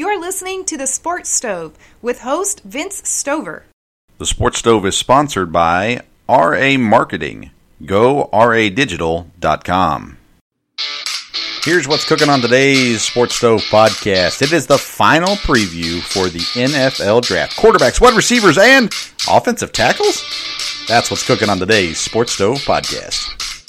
You're 0.00 0.18
listening 0.18 0.64
to 0.64 0.78
The 0.78 0.86
Sports 0.86 1.28
Stove 1.28 1.76
with 2.00 2.20
host 2.20 2.62
Vince 2.64 3.06
Stover. 3.06 3.66
The 4.16 4.24
Sports 4.24 4.60
Stove 4.60 4.86
is 4.86 4.96
sponsored 4.96 5.52
by 5.52 6.00
RA 6.26 6.78
Marketing. 6.78 7.50
Go 7.84 8.30
radigital.com. 8.32 10.16
Here's 11.62 11.86
what's 11.86 12.08
cooking 12.08 12.30
on 12.30 12.40
today's 12.40 13.02
Sports 13.02 13.34
Stove 13.34 13.60
podcast. 13.64 14.40
It 14.40 14.54
is 14.54 14.66
the 14.66 14.78
final 14.78 15.36
preview 15.36 16.00
for 16.00 16.30
the 16.30 16.38
NFL 16.38 17.20
draft. 17.20 17.58
Quarterbacks, 17.58 18.00
wide 18.00 18.16
receivers, 18.16 18.56
and 18.56 18.90
offensive 19.28 19.70
tackles? 19.70 20.24
That's 20.88 21.10
what's 21.10 21.26
cooking 21.26 21.50
on 21.50 21.58
today's 21.58 21.98
Sports 21.98 22.32
Stove 22.32 22.56
podcast. 22.60 23.59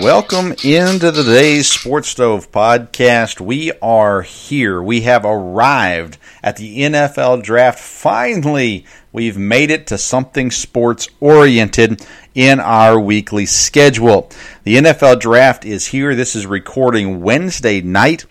Welcome 0.00 0.54
into 0.64 1.12
today's 1.12 1.68
Sports 1.68 2.08
Stove 2.08 2.50
podcast. 2.50 3.40
We 3.40 3.70
are 3.80 4.22
here. 4.22 4.82
We 4.82 5.02
have 5.02 5.24
arrived 5.24 6.18
at 6.42 6.56
the 6.56 6.80
NFL 6.80 7.44
draft. 7.44 7.78
Finally, 7.78 8.86
we've 9.12 9.38
made 9.38 9.70
it 9.70 9.86
to 9.86 9.96
something 9.96 10.50
sports 10.50 11.08
oriented 11.20 12.04
in 12.34 12.58
our 12.58 12.98
weekly 12.98 13.46
schedule. 13.46 14.30
The 14.64 14.78
NFL 14.78 15.20
draft 15.20 15.64
is 15.64 15.86
here. 15.86 16.16
This 16.16 16.34
is 16.34 16.44
recording 16.44 17.20
Wednesday 17.20 17.80
night. 17.80 18.26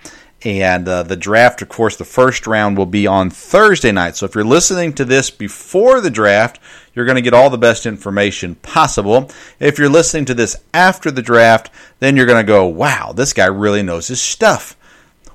And 0.46 0.88
uh, 0.88 1.04
the 1.04 1.16
draft, 1.16 1.62
of 1.62 1.70
course, 1.70 1.96
the 1.96 2.04
first 2.04 2.46
round 2.46 2.78
will 2.78 2.86
be 2.86 3.08
on 3.08 3.30
Thursday 3.30 3.92
night. 3.92 4.18
So 4.18 4.26
if 4.26 4.36
you're 4.36 4.44
listening 4.44 4.94
to 4.94 5.06
this 5.06 5.30
before 5.30 6.02
the 6.02 6.10
draft, 6.10 6.60
you're 6.94 7.06
going 7.06 7.16
to 7.16 7.22
get 7.22 7.34
all 7.34 7.50
the 7.50 7.58
best 7.58 7.86
information 7.86 8.56
possible. 8.56 9.32
If 9.60 9.80
you're 9.80 9.90
listening 9.90 10.26
to 10.26 10.34
this 10.34 10.58
after 10.74 11.12
the 11.12 11.22
draft, 11.22 11.70
then 12.00 12.18
you're 12.18 12.26
going 12.26 12.46
to 12.46 12.48
go, 12.48 12.66
wow, 12.66 13.14
this 13.14 13.32
guy 13.32 13.46
really 13.46 13.84
knows 13.84 14.08
his 14.08 14.22
stuff. 14.22 14.76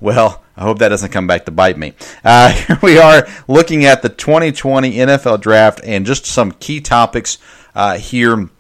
Well, 0.01 0.45
I 0.57 0.63
hope 0.63 0.79
that 0.79 0.91
doesn't 0.91 1.11
come 1.11 1.27
back 1.27 1.47
to 1.47 1.53
bite 1.53 1.79
me. 1.79 1.95
Uh, 2.23 2.53
here 2.67 2.79
we 2.83 2.99
are 2.99 3.27
looking 3.49 3.87
at 3.87 4.03
the 4.03 4.11
2020 4.11 4.93
NFL 4.93 5.41
draft 5.41 5.81
and 5.85 6.05
just 6.05 6.27
some 6.27 6.53
key 6.53 6.81
topics 6.81 7.39
uh, 7.75 7.97
here 7.97 8.51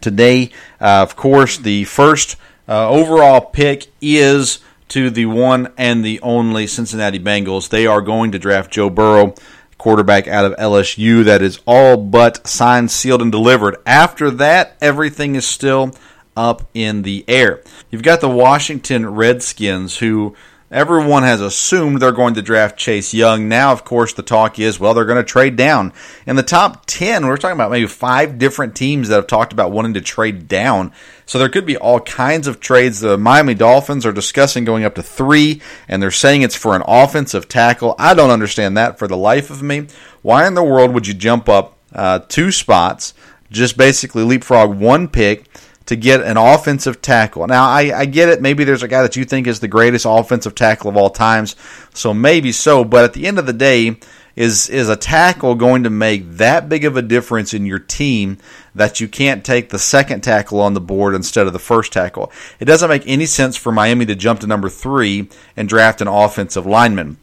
today. 0.00 0.50
Uh, 0.80 1.02
of 1.02 1.16
course, 1.16 1.58
the 1.58 1.84
first 1.84 2.36
uh, 2.68 2.88
overall 2.88 3.40
pick 3.40 3.88
is 4.00 4.60
to 4.90 5.10
the 5.10 5.26
one 5.26 5.72
and 5.76 6.04
the 6.04 6.20
only 6.20 6.66
Cincinnati 6.66 7.18
Bengals. 7.18 7.68
They 7.68 7.86
are 7.86 8.00
going 8.00 8.32
to 8.32 8.38
draft 8.38 8.70
Joe 8.72 8.90
Burrow, 8.90 9.34
quarterback 9.78 10.28
out 10.28 10.44
of 10.44 10.56
LSU. 10.56 11.24
That 11.24 11.42
is 11.42 11.60
all 11.66 11.96
but 11.96 12.46
signed, 12.46 12.90
sealed, 12.90 13.22
and 13.22 13.32
delivered. 13.32 13.76
After 13.86 14.30
that, 14.32 14.76
everything 14.80 15.34
is 15.34 15.46
still 15.46 15.94
up 16.36 16.68
in 16.74 17.02
the 17.02 17.24
air. 17.26 17.62
You've 17.90 18.02
got 18.02 18.20
the 18.20 18.28
Washington 18.28 19.08
Redskins, 19.08 19.98
who 19.98 20.34
Everyone 20.72 21.24
has 21.24 21.40
assumed 21.40 22.00
they're 22.00 22.12
going 22.12 22.34
to 22.34 22.42
draft 22.42 22.76
Chase 22.76 23.12
Young. 23.12 23.48
Now, 23.48 23.72
of 23.72 23.84
course, 23.84 24.12
the 24.12 24.22
talk 24.22 24.60
is, 24.60 24.78
well, 24.78 24.94
they're 24.94 25.04
going 25.04 25.16
to 25.16 25.28
trade 25.28 25.56
down. 25.56 25.92
In 26.28 26.36
the 26.36 26.44
top 26.44 26.86
10, 26.86 27.26
we're 27.26 27.38
talking 27.38 27.56
about 27.56 27.72
maybe 27.72 27.88
five 27.88 28.38
different 28.38 28.76
teams 28.76 29.08
that 29.08 29.16
have 29.16 29.26
talked 29.26 29.52
about 29.52 29.72
wanting 29.72 29.94
to 29.94 30.00
trade 30.00 30.46
down. 30.46 30.92
So 31.26 31.40
there 31.40 31.48
could 31.48 31.66
be 31.66 31.76
all 31.76 31.98
kinds 31.98 32.46
of 32.46 32.60
trades. 32.60 33.00
The 33.00 33.18
Miami 33.18 33.54
Dolphins 33.54 34.06
are 34.06 34.12
discussing 34.12 34.64
going 34.64 34.84
up 34.84 34.94
to 34.94 35.02
three, 35.02 35.60
and 35.88 36.00
they're 36.00 36.12
saying 36.12 36.42
it's 36.42 36.54
for 36.54 36.76
an 36.76 36.84
offensive 36.86 37.48
tackle. 37.48 37.96
I 37.98 38.14
don't 38.14 38.30
understand 38.30 38.76
that 38.76 38.96
for 38.96 39.08
the 39.08 39.16
life 39.16 39.50
of 39.50 39.64
me. 39.64 39.88
Why 40.22 40.46
in 40.46 40.54
the 40.54 40.62
world 40.62 40.94
would 40.94 41.08
you 41.08 41.14
jump 41.14 41.48
up 41.48 41.78
uh, 41.92 42.20
two 42.20 42.52
spots, 42.52 43.12
just 43.50 43.76
basically 43.76 44.22
leapfrog 44.22 44.78
one 44.78 45.08
pick? 45.08 45.46
To 45.90 45.96
get 45.96 46.22
an 46.22 46.36
offensive 46.36 47.02
tackle. 47.02 47.48
Now, 47.48 47.68
I, 47.68 47.92
I, 47.92 48.04
get 48.04 48.28
it. 48.28 48.40
Maybe 48.40 48.62
there's 48.62 48.84
a 48.84 48.88
guy 48.88 49.02
that 49.02 49.16
you 49.16 49.24
think 49.24 49.48
is 49.48 49.58
the 49.58 49.66
greatest 49.66 50.06
offensive 50.08 50.54
tackle 50.54 50.88
of 50.88 50.96
all 50.96 51.10
times, 51.10 51.56
so 51.92 52.14
maybe 52.14 52.52
so. 52.52 52.84
But 52.84 53.02
at 53.02 53.12
the 53.12 53.26
end 53.26 53.40
of 53.40 53.46
the 53.46 53.52
day, 53.52 53.96
is 54.36 54.70
is 54.70 54.88
a 54.88 54.94
tackle 54.94 55.56
going 55.56 55.82
to 55.82 55.90
make 55.90 56.30
that 56.30 56.68
big 56.68 56.84
of 56.84 56.96
a 56.96 57.02
difference 57.02 57.52
in 57.52 57.66
your 57.66 57.80
team 57.80 58.38
that 58.72 59.00
you 59.00 59.08
can't 59.08 59.44
take 59.44 59.70
the 59.70 59.80
second 59.80 60.20
tackle 60.20 60.60
on 60.60 60.74
the 60.74 60.80
board 60.80 61.12
instead 61.12 61.48
of 61.48 61.52
the 61.52 61.58
first 61.58 61.92
tackle? 61.92 62.30
It 62.60 62.66
doesn't 62.66 62.88
make 62.88 63.02
any 63.08 63.26
sense 63.26 63.56
for 63.56 63.72
Miami 63.72 64.06
to 64.06 64.14
jump 64.14 64.38
to 64.40 64.46
number 64.46 64.68
three 64.68 65.28
and 65.56 65.68
draft 65.68 66.00
an 66.00 66.06
offensive 66.06 66.66
lineman. 66.66 67.16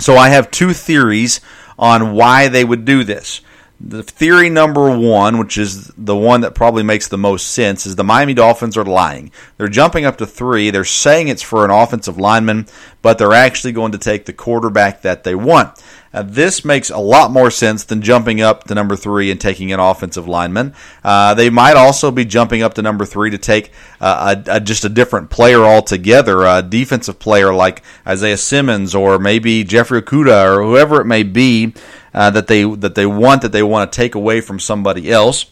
So 0.00 0.16
I 0.16 0.30
have 0.30 0.50
two 0.50 0.72
theories 0.72 1.40
on 1.78 2.14
why 2.14 2.48
they 2.48 2.64
would 2.64 2.84
do 2.84 3.04
this 3.04 3.42
the 3.80 4.02
theory 4.02 4.50
number 4.50 4.98
one, 4.98 5.38
which 5.38 5.56
is 5.56 5.92
the 5.96 6.16
one 6.16 6.40
that 6.40 6.54
probably 6.54 6.82
makes 6.82 7.06
the 7.06 7.18
most 7.18 7.52
sense, 7.52 7.86
is 7.86 7.94
the 7.94 8.02
Miami 8.02 8.34
Dolphins 8.34 8.76
are 8.76 8.84
lying. 8.84 9.30
They're 9.56 9.68
jumping 9.68 10.04
up 10.04 10.16
to 10.18 10.26
three. 10.26 10.70
They're 10.70 10.84
saying 10.84 11.28
it's 11.28 11.42
for 11.42 11.64
an 11.64 11.70
offensive 11.70 12.18
lineman, 12.18 12.66
but 13.02 13.18
they're 13.18 13.32
actually 13.32 13.72
going 13.72 13.92
to 13.92 13.98
take 13.98 14.24
the 14.24 14.32
quarterback 14.32 15.02
that 15.02 15.22
they 15.22 15.36
want. 15.36 15.80
Now, 16.12 16.22
this 16.22 16.64
makes 16.64 16.90
a 16.90 16.98
lot 16.98 17.30
more 17.30 17.50
sense 17.50 17.84
than 17.84 18.02
jumping 18.02 18.40
up 18.40 18.64
to 18.64 18.74
number 18.74 18.96
three 18.96 19.30
and 19.30 19.40
taking 19.40 19.72
an 19.72 19.78
offensive 19.78 20.26
lineman. 20.26 20.74
Uh, 21.04 21.34
they 21.34 21.50
might 21.50 21.76
also 21.76 22.10
be 22.10 22.24
jumping 22.24 22.62
up 22.62 22.74
to 22.74 22.82
number 22.82 23.04
three 23.04 23.30
to 23.30 23.38
take 23.38 23.70
uh, 24.00 24.36
a, 24.48 24.56
a, 24.56 24.60
just 24.60 24.84
a 24.84 24.88
different 24.88 25.30
player 25.30 25.60
altogether, 25.60 26.44
a 26.44 26.62
defensive 26.62 27.18
player 27.20 27.54
like 27.54 27.82
Isaiah 28.06 28.38
Simmons 28.38 28.94
or 28.94 29.18
maybe 29.18 29.62
Jeffrey 29.62 30.02
Okudah 30.02 30.56
or 30.56 30.62
whoever 30.62 31.00
it 31.00 31.04
may 31.04 31.22
be 31.22 31.74
uh, 32.14 32.30
that 32.30 32.46
they 32.46 32.64
that 32.64 32.94
they 32.94 33.06
want 33.06 33.42
that 33.42 33.52
they 33.52 33.62
want 33.62 33.90
to 33.90 33.96
take 33.96 34.14
away 34.14 34.40
from 34.40 34.58
somebody 34.58 35.10
else. 35.10 35.46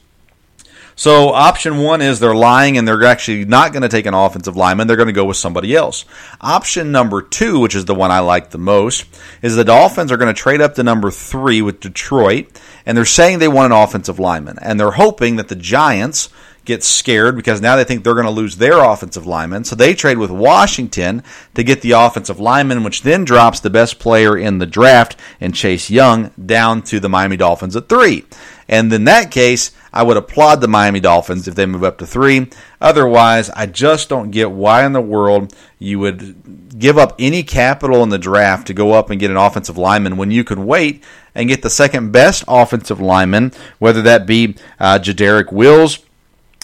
So 0.99 1.29
option 1.29 1.83
one 1.83 2.01
is 2.01 2.21
they're 2.21 2.35
lying 2.35 2.79
and 2.79 2.89
they're 2.89 3.05
actually 3.05 3.45
not 3.45 3.73
going 3.73 3.83
to 3.83 3.89
take 3.89 4.07
an 4.07 4.15
offensive 4.15 4.57
lineman. 4.57 4.87
They're 4.87 4.97
going 4.97 5.09
to 5.09 5.13
go 5.13 5.27
with 5.27 5.37
somebody 5.37 5.77
else. 5.77 6.07
Option 6.41 6.91
number 6.91 7.21
two, 7.21 7.61
which 7.61 7.75
is 7.75 7.85
the 7.85 7.95
one 7.95 8.11
I 8.11 8.21
like 8.21 8.49
the 8.49 8.57
most, 8.57 9.05
is 9.43 9.57
the 9.57 9.65
Dolphins 9.65 10.11
are 10.11 10.17
going 10.17 10.35
to 10.35 10.41
trade 10.41 10.63
up 10.63 10.75
to 10.77 10.83
number 10.83 11.11
three 11.11 11.61
with 11.61 11.81
Detroit, 11.81 12.59
and 12.87 12.97
they're 12.97 13.05
saying 13.05 13.41
they 13.41 13.47
want 13.47 13.75
an 13.75 13.79
offensive 13.79 14.19
lineman, 14.19 14.59
and 14.63 14.81
they're 14.81 14.93
hoping 14.93 15.37
that 15.37 15.49
the 15.49 15.55
Giants 15.55 16.31
get 16.67 16.85
scared 16.85 17.37
because 17.37 17.61
now 17.61 17.77
they 17.77 17.85
think 17.85 18.05
they're 18.05 18.15
going 18.15 18.27
to 18.27 18.31
lose 18.31 18.57
their 18.57 18.83
offensive 18.85 19.27
lineman. 19.27 19.65
So 19.65 19.75
they 19.75 19.95
trade 19.95 20.19
with 20.19 20.31
Washington 20.31 21.23
to 21.55 21.63
get 21.63 21.81
the 21.81 21.93
offensive 21.93 22.39
lineman, 22.41 22.85
which 22.85 23.03
then 23.03 23.25
drops 23.25 23.61
the 23.61 23.71
best 23.71 23.99
player 23.99 24.37
in 24.37 24.59
the 24.59 24.67
draft 24.67 25.17
and 25.41 25.55
Chase 25.55 25.89
Young 25.89 26.33
down 26.45 26.83
to 26.83 27.01
the 27.01 27.09
Miami 27.09 27.37
Dolphins 27.37 27.77
at 27.77 27.89
three. 27.89 28.25
And 28.69 28.93
in 28.93 29.05
that 29.05 29.31
case, 29.31 29.71
I 29.93 30.03
would 30.03 30.17
applaud 30.17 30.61
the 30.61 30.69
Miami 30.69 31.01
Dolphins 31.01 31.49
if 31.49 31.55
they 31.55 31.67
move 31.67 31.85
up 31.85 31.99
to 31.99 32.07
three. 32.07 32.51
Otherwise, 32.81 33.49
I 33.51 33.67
just 33.67 34.09
don't 34.09 34.31
get 34.31 34.51
why 34.51 34.85
in 34.85 34.93
the 34.93 35.01
world 35.01 35.55
you 35.79 35.99
would 36.01 36.79
give 36.79 36.99
up 36.99 37.15
any 37.19 37.43
capital 37.43 38.03
in 38.03 38.09
the 38.09 38.19
draft 38.19 38.67
to 38.67 38.75
go 38.75 38.93
up 38.93 39.09
and 39.09 39.21
get 39.21 39.31
an 39.31 39.37
offensive 39.37 39.79
lineman 39.79 40.17
when 40.17 40.31
you 40.31 40.45
could 40.45 40.59
wait 40.59 41.03
and 41.35 41.49
get 41.49 41.63
the 41.63 41.71
second 41.71 42.13
best 42.13 42.45
offensive 42.49 43.01
lineman, 43.01 43.53
whether 43.79 44.03
that 44.03 44.27
be 44.27 44.57
uh, 44.81 44.99
Jedrick 44.99 45.53
Wills. 45.53 46.06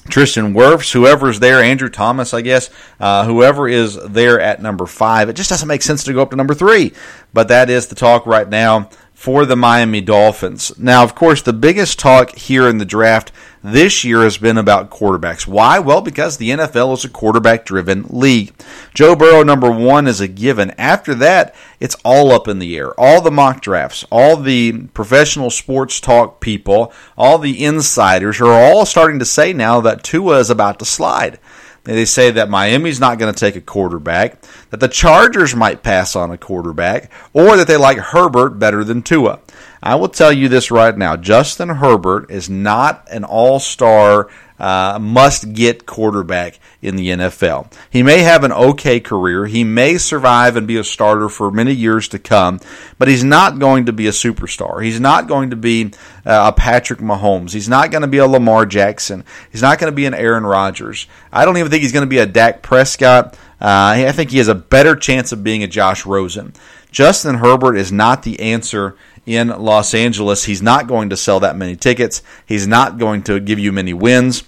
Tristan 0.08 0.52
Wirfs, 0.52 0.93
whoever's 0.93 1.38
there, 1.38 1.62
Andrew 1.62 1.88
Thomas, 1.88 2.34
I 2.34 2.40
guess, 2.40 2.70
uh, 2.99 3.25
whoever 3.25 3.69
is 3.69 3.96
there 4.02 4.40
at 4.40 4.60
number 4.60 4.84
five. 4.84 5.28
It 5.28 5.34
just 5.34 5.49
doesn't 5.49 5.69
make 5.69 5.82
sense 5.82 6.04
to 6.04 6.12
go 6.12 6.22
up 6.22 6.31
to 6.31 6.37
number 6.37 6.54
three. 6.54 6.93
But 7.32 7.49
that 7.49 7.70
is 7.70 7.87
the 7.87 7.94
talk 7.94 8.26
right 8.26 8.49
now 8.49 8.90
for 9.22 9.46
the 9.46 9.54
Miami 9.54 10.00
Dolphins. 10.00 10.76
Now, 10.76 11.04
of 11.04 11.14
course, 11.14 11.42
the 11.42 11.52
biggest 11.52 12.00
talk 12.00 12.34
here 12.34 12.66
in 12.69 12.78
the 12.78 12.84
draft 12.84 13.30
this 13.62 14.02
year 14.02 14.22
has 14.22 14.36
been 14.36 14.58
about 14.58 14.90
quarterbacks. 14.90 15.46
Why? 15.46 15.78
Well, 15.78 16.00
because 16.00 16.38
the 16.38 16.50
NFL 16.50 16.94
is 16.94 17.04
a 17.04 17.08
quarterback 17.08 17.64
driven 17.64 18.04
league. 18.08 18.52
Joe 18.94 19.14
Burrow, 19.14 19.44
number 19.44 19.70
one, 19.70 20.08
is 20.08 20.20
a 20.20 20.26
given. 20.26 20.72
After 20.72 21.14
that, 21.14 21.54
it's 21.78 21.94
all 22.04 22.32
up 22.32 22.48
in 22.48 22.58
the 22.58 22.76
air. 22.76 22.98
All 22.98 23.20
the 23.20 23.30
mock 23.30 23.60
drafts, 23.62 24.04
all 24.10 24.36
the 24.36 24.88
professional 24.88 25.50
sports 25.50 26.00
talk 26.00 26.40
people, 26.40 26.92
all 27.16 27.38
the 27.38 27.64
insiders 27.64 28.40
are 28.40 28.52
all 28.52 28.84
starting 28.84 29.20
to 29.20 29.25
say 29.25 29.52
now 29.52 29.80
that 29.82 30.02
Tua 30.02 30.40
is 30.40 30.50
about 30.50 30.80
to 30.80 30.84
slide. 30.84 31.38
They 31.84 32.05
say 32.05 32.31
that 32.31 32.49
Miami's 32.49 33.00
not 33.00 33.19
going 33.19 33.34
to 33.34 33.38
take 33.38 33.56
a 33.56 33.61
quarterback, 33.61 34.40
that 34.70 34.79
the 34.79 34.88
Chargers 34.88 35.56
might 35.56 35.82
pass 35.82 36.14
on 36.14 36.31
a 36.31 36.38
quarterback, 36.38 37.11
or 37.32 37.56
that 37.56 37.67
they 37.67 37.76
like 37.76 37.99
Herbert 37.99 38.50
better 38.50 38.84
than 38.84 39.02
Tua. 39.02 39.40
I 39.82 39.96
will 39.96 40.08
tell 40.08 40.32
you 40.32 40.49
this 40.49 40.70
right 40.70 40.96
now 40.96 41.17
Justin 41.17 41.69
Herbert 41.69 42.31
is 42.31 42.49
not 42.49 43.06
an 43.11 43.25
all 43.25 43.58
star 43.58 44.29
uh, 44.62 44.97
must 45.00 45.53
get 45.55 45.87
quarterback 45.87 46.61
in 46.81 46.94
the 46.94 47.09
NFL. 47.09 47.73
He 47.91 48.05
may 48.05 48.20
have 48.20 48.44
an 48.44 48.53
okay 48.53 49.00
career. 49.00 49.47
He 49.47 49.64
may 49.64 49.99
survive 49.99 50.56
and 50.56 50.69
be 50.69 50.76
a 50.76 50.85
starter 50.85 51.29
for 51.29 51.50
many 51.50 51.73
years 51.73 52.06
to 52.09 52.20
come, 52.20 52.61
but 52.97 53.09
he's 53.09 53.25
not 53.25 53.59
going 53.59 53.87
to 53.87 53.93
be 53.93 54.06
a 54.06 54.12
superstar. 54.12 54.81
He's 54.82 55.00
not 55.00 55.26
going 55.26 55.50
to 55.50 55.56
be 55.56 55.87
uh, 56.25 56.53
a 56.55 56.56
Patrick 56.56 57.00
Mahomes. 57.00 57.53
He's 57.53 57.69
not 57.69 57.91
going 57.91 58.03
to 58.03 58.09
be 58.09 58.19
a 58.19 58.26
Lamar 58.26 58.64
Jackson. 58.64 59.25
He's 59.50 59.62
not 59.62 59.81
going 59.81 59.91
to 59.91 59.97
be 59.97 60.06
an 60.06 60.14
Aaron 60.14 60.47
Rodgers. 60.47 61.09
I 61.32 61.44
don't 61.44 61.56
even 61.56 61.73
think 61.73 61.82
he's 61.82 61.93
going 61.93 62.06
to 62.06 62.11
be 62.11 62.19
a 62.19 62.26
Dak 62.26 62.62
Prescott. 62.62 63.35
Uh, 63.61 64.06
I 64.06 64.12
think 64.12 64.31
he 64.31 64.38
has 64.38 64.49
a 64.49 64.55
better 64.55 64.94
chance 64.94 65.32
of 65.32 65.43
being 65.43 65.64
a 65.64 65.69
Josh 65.69 66.06
Rosen. 66.06 66.53
Justin 66.93 67.37
Herbert 67.37 67.76
is 67.76 67.91
not 67.91 68.23
the 68.23 68.38
answer 68.38 68.97
in 69.26 69.49
Los 69.49 69.93
Angeles. 69.93 70.44
He's 70.44 70.62
not 70.62 70.87
going 70.87 71.11
to 71.11 71.17
sell 71.17 71.41
that 71.41 71.56
many 71.56 71.75
tickets. 71.75 72.23
He's 72.47 72.67
not 72.67 72.99
going 72.99 73.23
to 73.25 73.41
give 73.41 73.59
you 73.59 73.73
many 73.73 73.93
wins. 73.93 74.44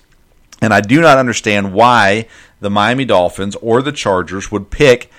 And 0.65 0.75
I 0.75 0.81
do 0.81 1.01
not 1.01 1.19
understand 1.19 1.73
why 1.73 2.27
the 2.61 2.71
Miami 2.71 3.05
Dolphins 3.05 3.55
or 3.57 3.83
the 3.83 3.93
Chargers 3.93 4.51
would 4.51 4.71
pick 4.71 5.11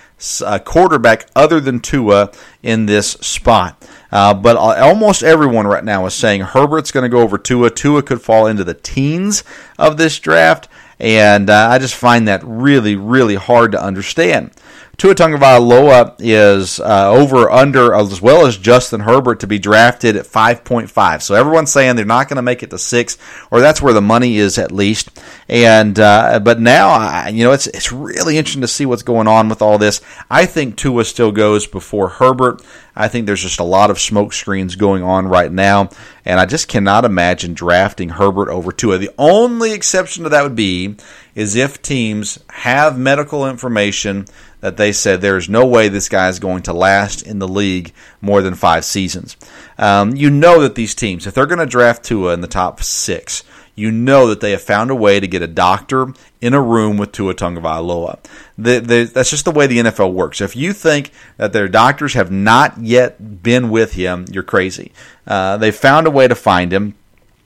a 0.46 0.60
quarterback 0.60 1.28
other 1.36 1.60
than 1.60 1.80
Tua 1.80 2.32
in 2.64 2.86
this 2.86 3.12
spot. 3.12 3.88
Uh, 4.12 4.34
but 4.34 4.56
almost 4.56 5.24
everyone 5.24 5.68
right 5.68 5.84
now 5.84 6.06
is 6.06 6.14
saying 6.14 6.42
Herbert's 6.42 6.92
going 6.92 7.04
to 7.04 7.10
go 7.10 7.22
over 7.22 7.38
Tua. 7.38 7.70
Tua 7.70 8.02
could 8.02 8.22
fall 8.22 8.48
into 8.48 8.64
the 8.64 8.74
teens 8.74 9.44
of 9.78 9.98
this 9.98 10.18
draft. 10.20 10.68
And 11.00 11.50
uh, 11.50 11.68
I 11.70 11.78
just 11.80 11.96
find 11.96 12.28
that 12.28 12.42
really, 12.44 12.96
really 12.96 13.36
hard 13.36 13.74
to 13.74 13.84
understand. 13.84 14.52
Tua 14.98 15.14
Tagovailoa 15.14 16.16
is 16.20 16.80
uh, 16.80 17.12
over 17.12 17.50
under 17.50 17.94
as 17.94 18.22
well 18.22 18.46
as 18.46 18.58
Justin 18.58 19.02
Herbert 19.02 19.42
to 19.42 19.48
be 19.48 19.60
drafted 19.60 20.16
at 20.16 20.26
5.5. 20.26 21.22
So 21.22 21.36
everyone's 21.36 21.72
saying 21.72 21.96
they're 21.96 22.06
not 22.06 22.30
going 22.30 22.38
to 22.38 22.42
make 22.42 22.64
it 22.64 22.70
to 22.70 22.78
six, 22.78 23.18
or 23.52 23.60
that's 23.60 23.82
where 23.82 23.94
the 23.94 24.02
money 24.02 24.38
is 24.38 24.58
at 24.58 24.72
least. 24.72 25.10
And 25.50 26.00
uh, 26.00 26.40
but 26.40 26.60
now, 26.62 27.28
you 27.28 27.44
know, 27.44 27.52
it's 27.52 27.68
it's 27.68 27.92
really 27.92 28.38
interesting 28.38 28.62
to 28.62 28.68
see 28.68 28.86
what's 28.86 29.04
going 29.04 29.28
on 29.28 29.50
with 29.50 29.62
all 29.62 29.78
this. 29.78 30.02
I 30.30 30.46
think 30.46 30.78
Tua 30.78 31.04
still 31.04 31.32
goes 31.32 31.68
before 31.68 32.08
Herbert. 32.08 32.62
I 32.96 33.10
think 33.10 33.26
there's 33.26 33.42
just 33.42 33.60
a 33.60 33.66
lot 33.66 33.92
of 33.92 34.00
smoke 34.00 34.32
screens 34.32 34.78
going 34.78 35.04
on 35.04 35.28
right 35.28 35.52
now, 35.52 35.90
and 36.24 36.40
I 36.40 36.46
just 36.46 36.70
cannot 36.70 37.04
imagine 37.04 37.54
drafting 37.54 38.10
Herbert 38.10 38.50
over 38.50 38.72
Tua. 38.72 38.98
The 38.98 39.12
only 39.18 39.74
exception 39.74 40.24
to 40.24 40.30
that 40.30 40.44
would 40.44 40.56
be 40.56 40.96
is 41.36 41.56
if 41.56 41.82
teams 41.82 42.40
have 42.50 42.98
medical 42.98 43.48
information 43.48 44.26
that 44.66 44.78
they 44.78 44.92
said 44.92 45.22
there's 45.22 45.48
no 45.48 45.64
way 45.64 45.88
this 45.90 46.10
guy 46.10 46.28
is 46.28 46.40
going 46.40 46.64
to 46.64 46.74
last 46.74 47.22
in 47.22 47.38
the 47.38 47.48
league 47.48 47.94
more 48.20 48.42
than 48.42 48.56
five 48.56 48.84
seasons. 48.84 49.38
Um, 49.78 50.16
you 50.16 50.32
know 50.32 50.60
that 50.62 50.74
these 50.74 50.96
teams, 50.96 51.28
if 51.28 51.36
they're 51.36 51.46
going 51.46 51.60
to 51.60 51.68
draft 51.68 52.04
Tua 52.04 52.34
in 52.34 52.42
the 52.42 52.48
top 52.48 52.82
six, 52.82 53.44
you 53.76 53.92
know 53.92 54.26
that 54.26 54.42
they 54.42 54.50
have 54.52 54.64
found 54.64 54.90
a 54.90 54.96
way 54.96 55.20
to 55.20 55.28
get 55.28 55.44
a 55.44 55.48
doctor 55.48 56.08
in 56.42 56.56
a 56.56 56.62
room 56.62 56.98
with 56.98 57.12
Tua 57.12 57.36
Tagovailoa. 57.36 58.18
The, 58.58 58.80
the, 58.80 59.04
that's 59.04 59.30
just 59.30 59.46
the 59.46 59.52
way 59.52 59.68
the 59.68 59.78
NFL 59.78 60.14
works. 60.14 60.42
If 60.42 60.56
you 60.56 60.74
think 60.74 61.12
that 61.38 61.54
their 61.54 61.68
doctors 61.68 62.16
have 62.16 62.32
not 62.32 62.80
yet 62.80 63.44
been 63.44 63.70
with 63.70 63.94
him, 63.94 64.26
you're 64.32 64.42
crazy. 64.42 64.92
Uh, 65.28 65.58
they 65.58 65.70
found 65.70 66.08
a 66.08 66.12
way 66.12 66.28
to 66.28 66.34
find 66.34 66.74
him 66.74 66.96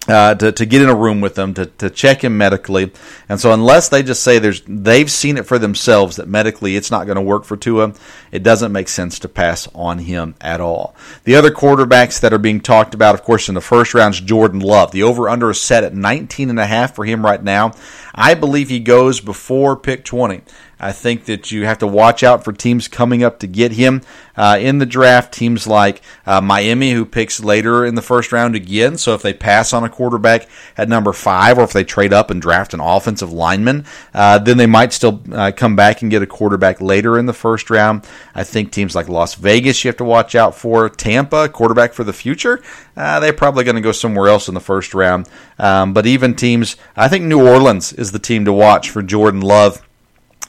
uh, 0.09 0.33
to, 0.33 0.51
to 0.51 0.65
get 0.65 0.81
in 0.81 0.89
a 0.89 0.95
room 0.95 1.21
with 1.21 1.35
them 1.35 1.53
to, 1.53 1.67
to 1.67 1.89
check 1.89 2.23
him 2.23 2.37
medically. 2.37 2.91
And 3.29 3.39
so 3.39 3.53
unless 3.53 3.89
they 3.89 4.01
just 4.01 4.23
say 4.23 4.39
there's 4.39 4.61
they've 4.67 5.09
seen 5.09 5.37
it 5.37 5.45
for 5.45 5.59
themselves 5.59 6.15
that 6.15 6.27
medically 6.27 6.75
it's 6.75 6.89
not 6.89 7.05
going 7.05 7.15
to 7.17 7.21
work 7.21 7.45
for 7.45 7.55
Tua, 7.55 7.93
it 8.31 8.41
doesn't 8.41 8.71
make 8.71 8.89
sense 8.89 9.19
to 9.19 9.29
pass 9.29 9.67
on 9.75 9.99
him 9.99 10.33
at 10.41 10.61
all. 10.61 10.95
The 11.25 11.35
other 11.35 11.51
quarterbacks 11.51 12.19
that 12.21 12.33
are 12.33 12.39
being 12.39 12.59
talked 12.59 12.95
about, 12.95 13.13
of 13.13 13.23
course, 13.23 13.49
in 13.49 13.55
the 13.55 13.61
first 13.61 13.93
round 13.93 14.15
is 14.15 14.21
Jordan 14.21 14.61
Love. 14.61 14.91
The 14.91 15.03
over 15.03 15.29
under 15.29 15.51
is 15.51 15.61
set 15.61 15.83
at 15.83 15.93
19 15.93 16.49
and 16.49 16.59
a 16.59 16.65
half 16.65 16.95
for 16.95 17.05
him 17.05 17.23
right 17.23 17.41
now. 17.41 17.73
I 18.19 18.33
believe 18.33 18.67
he 18.67 18.81
goes 18.81 19.21
before 19.21 19.77
pick 19.77 20.03
20. 20.03 20.41
I 20.79 20.93
think 20.93 21.25
that 21.25 21.51
you 21.51 21.65
have 21.65 21.79
to 21.79 21.87
watch 21.87 22.23
out 22.23 22.43
for 22.43 22.53
teams 22.53 22.87
coming 22.87 23.21
up 23.21 23.39
to 23.39 23.47
get 23.47 23.73
him 23.73 24.01
uh, 24.37 24.57
in 24.59 24.77
the 24.77 24.85
draft. 24.85 25.33
Teams 25.33 25.67
like 25.67 26.01
uh, 26.25 26.39
Miami, 26.39 26.91
who 26.91 27.05
picks 27.05 27.43
later 27.43 27.85
in 27.85 27.95
the 27.95 28.01
first 28.01 28.31
round 28.31 28.55
again. 28.55 28.97
So 28.97 29.13
if 29.13 29.21
they 29.21 29.33
pass 29.33 29.73
on 29.73 29.83
a 29.83 29.89
quarterback 29.89 30.47
at 30.77 30.87
number 30.87 31.11
five, 31.11 31.57
or 31.57 31.63
if 31.63 31.73
they 31.73 31.83
trade 31.83 32.13
up 32.13 32.31
and 32.31 32.41
draft 32.41 32.73
an 32.73 32.79
offensive 32.79 33.33
lineman, 33.33 33.85
uh, 34.13 34.39
then 34.39 34.57
they 34.57 34.65
might 34.65 34.93
still 34.93 35.21
uh, 35.33 35.51
come 35.53 35.75
back 35.75 36.01
and 36.01 36.09
get 36.09 36.21
a 36.21 36.27
quarterback 36.27 36.79
later 36.79 37.17
in 37.17 37.25
the 37.25 37.33
first 37.33 37.69
round. 37.69 38.05
I 38.33 38.45
think 38.45 38.71
teams 38.71 38.95
like 38.95 39.09
Las 39.09 39.35
Vegas, 39.35 39.83
you 39.83 39.89
have 39.89 39.97
to 39.97 40.05
watch 40.05 40.33
out 40.33 40.55
for. 40.55 40.87
Tampa, 40.87 41.49
quarterback 41.49 41.93
for 41.93 42.05
the 42.05 42.13
future. 42.13 42.63
Uh, 42.95 43.19
they're 43.19 43.33
probably 43.33 43.63
going 43.65 43.75
to 43.75 43.81
go 43.81 43.91
somewhere 43.91 44.27
else 44.29 44.47
in 44.47 44.53
the 44.53 44.59
first 44.61 44.93
round. 44.93 45.27
Um, 45.57 45.93
but 45.93 46.05
even 46.05 46.35
teams, 46.35 46.77
I 46.95 47.09
think 47.09 47.25
New 47.25 47.45
Orleans 47.45 47.91
is 47.93 48.08
the 48.11 48.19
team 48.19 48.45
to 48.45 48.53
watch 48.53 48.89
for 48.89 49.01
Jordan 49.01 49.41
Love 49.41 49.81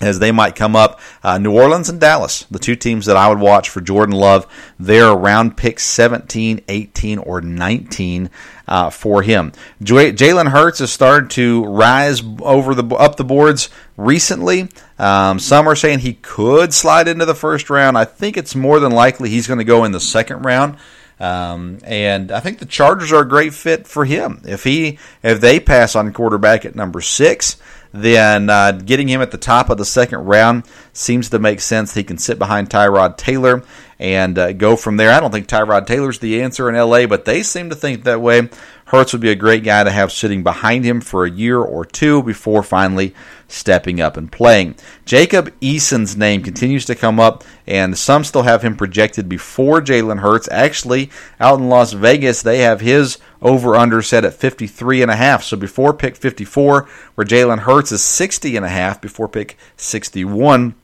as 0.00 0.18
they 0.18 0.32
might 0.32 0.56
come 0.56 0.74
up. 0.74 0.98
Uh, 1.22 1.38
New 1.38 1.52
Orleans 1.52 1.88
and 1.88 2.00
Dallas, 2.00 2.44
the 2.50 2.58
two 2.58 2.74
teams 2.74 3.06
that 3.06 3.16
I 3.16 3.28
would 3.28 3.38
watch 3.38 3.68
for 3.68 3.80
Jordan 3.80 4.16
Love. 4.16 4.46
They're 4.78 5.10
around 5.10 5.56
pick 5.56 5.78
17, 5.78 6.62
18, 6.66 7.18
or 7.18 7.40
19 7.40 8.30
uh, 8.66 8.90
for 8.90 9.22
him. 9.22 9.52
J- 9.82 10.12
Jalen 10.12 10.48
Hurts 10.48 10.78
has 10.78 10.92
started 10.92 11.30
to 11.30 11.64
rise 11.64 12.22
over 12.40 12.74
the 12.74 12.94
up 12.94 13.16
the 13.16 13.24
boards 13.24 13.68
recently. 13.96 14.68
Um, 14.98 15.38
some 15.38 15.68
are 15.68 15.76
saying 15.76 16.00
he 16.00 16.14
could 16.14 16.72
slide 16.72 17.08
into 17.08 17.26
the 17.26 17.34
first 17.34 17.68
round. 17.68 17.98
I 17.98 18.04
think 18.04 18.36
it's 18.36 18.54
more 18.54 18.80
than 18.80 18.92
likely 18.92 19.28
he's 19.28 19.46
going 19.46 19.58
to 19.58 19.64
go 19.64 19.84
in 19.84 19.92
the 19.92 20.00
second 20.00 20.42
round. 20.42 20.76
Um, 21.20 21.78
and 21.84 22.32
I 22.32 22.40
think 22.40 22.58
the 22.58 22.66
Chargers 22.66 23.12
are 23.12 23.20
a 23.20 23.28
great 23.28 23.52
fit 23.52 23.86
for 23.86 24.06
him. 24.06 24.40
If 24.44 24.64
he 24.64 24.98
if 25.22 25.40
they 25.40 25.60
pass 25.60 25.94
on 25.94 26.12
quarterback 26.14 26.64
at 26.64 26.74
number 26.74 27.02
six, 27.02 27.58
then 27.92 28.48
uh, 28.48 28.72
getting 28.72 29.06
him 29.06 29.20
at 29.20 29.30
the 29.30 29.38
top 29.38 29.68
of 29.68 29.76
the 29.76 29.84
second 29.84 30.20
round 30.20 30.64
seems 30.94 31.28
to 31.30 31.38
make 31.38 31.60
sense. 31.60 31.92
He 31.92 32.04
can 32.04 32.16
sit 32.16 32.38
behind 32.38 32.70
Tyrod 32.70 33.18
Taylor 33.18 33.62
and 34.00 34.38
uh, 34.38 34.52
go 34.54 34.76
from 34.76 34.96
there. 34.96 35.12
I 35.12 35.20
don't 35.20 35.30
think 35.30 35.46
Tyrod 35.46 35.86
Taylor's 35.86 36.18
the 36.18 36.40
answer 36.40 36.70
in 36.70 36.74
LA, 36.74 37.06
but 37.06 37.26
they 37.26 37.42
seem 37.42 37.68
to 37.68 37.76
think 37.76 38.04
that 38.04 38.22
way. 38.22 38.48
Hurts 38.86 39.12
would 39.12 39.20
be 39.20 39.30
a 39.30 39.36
great 39.36 39.62
guy 39.62 39.84
to 39.84 39.90
have 39.90 40.10
sitting 40.10 40.42
behind 40.42 40.84
him 40.84 41.00
for 41.00 41.24
a 41.24 41.30
year 41.30 41.58
or 41.60 41.84
two 41.84 42.24
before 42.24 42.64
finally 42.64 43.14
stepping 43.46 44.00
up 44.00 44.16
and 44.16 44.32
playing. 44.32 44.74
Jacob 45.04 45.52
Eason's 45.60 46.16
name 46.16 46.42
continues 46.42 46.86
to 46.86 46.96
come 46.96 47.20
up, 47.20 47.44
and 47.68 47.96
some 47.96 48.24
still 48.24 48.42
have 48.42 48.62
him 48.62 48.74
projected 48.74 49.28
before 49.28 49.80
Jalen 49.80 50.20
Hurts. 50.20 50.48
Actually, 50.50 51.10
out 51.38 51.60
in 51.60 51.68
Las 51.68 51.92
Vegas, 51.92 52.42
they 52.42 52.60
have 52.60 52.80
his 52.80 53.18
over 53.42 53.76
under 53.76 54.02
set 54.02 54.24
at 54.24 54.34
53 54.34 55.02
and 55.02 55.10
a 55.10 55.16
half. 55.16 55.44
So 55.44 55.56
before 55.56 55.92
pick 55.92 56.16
54, 56.16 56.88
where 57.14 57.26
Jalen 57.26 57.60
Hurts 57.60 57.92
is 57.92 58.02
60 58.02 58.56
and 58.56 58.64
a 58.64 58.70
half 58.70 59.00
before 59.00 59.28
pick 59.28 59.56
61. 59.76 60.74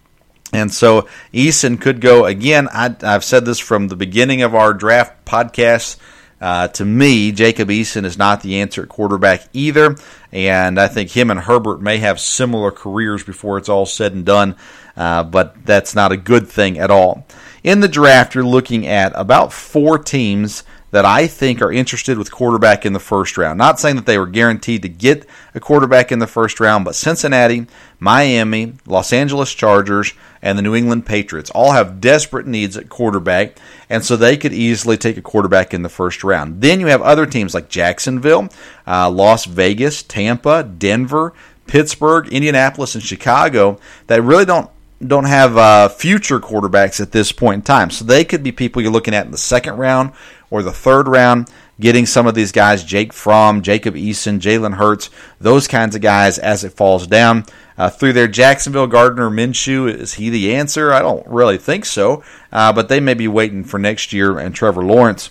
And 0.53 0.73
so 0.73 1.09
Eason 1.33 1.81
could 1.81 2.01
go 2.01 2.25
again. 2.25 2.69
I, 2.73 2.95
have 3.01 3.25
said 3.25 3.45
this 3.45 3.59
from 3.59 3.89
the 3.89 3.97
beginning 3.97 4.43
of 4.43 4.55
our 4.55 4.73
draft 4.73 5.25
podcast. 5.25 5.97
Uh, 6.41 6.69
to 6.69 6.85
me, 6.85 7.33
Jacob 7.33 7.69
Eason 7.69 8.05
is 8.05 8.19
not 8.19 8.43
the 8.43 8.61
answer 8.61 8.83
at 8.83 8.91
quarterback 8.91 9.49
either, 9.55 9.97
and 10.31 10.79
I 10.79 10.87
think 10.87 11.11
him 11.11 11.31
and 11.31 11.41
Herbert 11.41 11.81
may 11.81 11.97
have 11.99 12.21
similar 12.21 12.71
careers 12.71 13.25
before 13.25 13.57
it's 13.57 13.71
all 13.71 13.87
said 13.87 14.13
and 14.13 14.25
done, 14.25 14.55
uh, 14.99 15.25
but 15.25 15.65
that's 15.65 15.95
not 15.95 16.13
a 16.13 16.17
good 16.17 16.47
thing 16.47 16.79
at 16.79 16.91
all. 16.91 17.27
In 17.65 17.81
the 17.81 17.89
draft, 17.89 18.35
you're 18.35 18.45
looking 18.45 18.87
at 18.87 19.13
about 19.15 19.51
four 19.51 19.99
teams 19.99 20.63
that 20.91 21.05
I 21.05 21.27
think 21.27 21.61
are 21.61 21.73
interested 21.73 22.17
with 22.17 22.31
quarterback 22.31 22.87
in 22.87 22.93
the 22.93 23.01
first 23.01 23.37
round. 23.37 23.59
Not 23.59 23.81
saying 23.81 23.97
that 23.97 24.07
they 24.07 24.19
were 24.19 24.27
guaranteed 24.27 24.83
to 24.83 24.89
get 24.89 25.27
a 25.55 25.61
quarterback 25.61 26.13
in 26.13 26.21
the 26.21 26.27
first 26.27 26.61
round, 26.61 26.85
but 26.85 26.95
Cincinnati, 26.95 27.67
Miami, 27.99 28.75
Los 28.87 29.13
Angeles 29.13 29.53
Chargers, 29.53 30.13
and 30.43 30.57
the 30.57 30.63
New 30.63 30.75
England 30.75 31.07
Patriots 31.07 31.51
all 31.51 31.73
have 31.73 32.01
desperate 32.01 32.47
needs 32.47 32.77
at 32.77 32.89
quarterback, 32.89 33.57
and 33.91 34.05
so 34.05 34.17
they 34.17 34.37
could 34.37 34.53
easily 34.53 34.97
take 34.97 35.17
a 35.17 35.23
quarterback 35.23 35.75
in 35.75 35.83
the 35.83 35.89
first 35.89 36.23
round. 36.23 36.61
Then 36.61 36.79
you 36.81 36.87
have 36.87 37.03
other 37.03 37.27
teams 37.27 37.53
like 37.53 37.69
Jacksonville, 37.69 38.49
uh, 38.87 39.11
Las 39.11 39.45
Vegas, 39.45 40.03
Tampa, 40.03 40.63
Denver, 40.63 41.33
Pittsburgh, 41.67 42.29
Indianapolis, 42.29 42.95
and 42.95 43.03
Chicago 43.03 43.81
that 44.07 44.23
really 44.23 44.45
don't 44.45 44.71
don't 45.05 45.25
have 45.25 45.57
uh, 45.57 45.89
future 45.89 46.41
quarterbacks 46.41 47.01
at 47.01 47.13
this 47.13 47.33
point 47.33 47.57
in 47.57 47.63
time. 47.63 47.91
So 47.91 48.05
they 48.05 48.25
could 48.25 48.43
be 48.43 48.53
people 48.53 48.83
you're 48.83 48.91
looking 48.91 49.15
at 49.15 49.27
in 49.27 49.33
the 49.33 49.39
second 49.39 49.77
round 49.77 50.13
or 50.51 50.63
the 50.63 50.73
third 50.73 51.09
round, 51.09 51.51
getting 51.81 52.07
some 52.07 52.27
of 52.27 52.35
these 52.35 52.53
guys, 52.53 52.85
Jake 52.85 53.13
Fromm, 53.13 53.63
Jacob 53.63 53.95
Eason, 53.95 54.41
Jalen 54.41 54.75
Hurts, 54.75 55.11
those 55.41 55.69
kinds 55.69 55.95
of 55.95 56.03
guys 56.03 56.39
as 56.39 56.65
it 56.65 56.73
falls 56.73 57.07
down. 57.07 57.45
Uh, 57.79 57.91
through 57.91 58.15
their 58.15 58.29
Jacksonville, 58.29 58.87
Gardner 58.87 59.29
Minshew, 59.29 59.93
is 59.93 60.15
he 60.15 60.31
the 60.31 60.55
answer? 60.55 60.93
I 60.93 61.01
don't 61.01 61.27
really 61.27 61.59
think 61.59 61.85
so, 61.85 62.25
uh, 62.51 62.73
but 62.73 62.89
they 62.89 63.01
may 63.01 63.13
be 63.13 63.29
waiting 63.29 63.65
for 63.65 63.79
next 63.79 64.15
year 64.15 64.39
and 64.39 64.55
Trevor 64.55 64.83
Lawrence. 64.83 65.29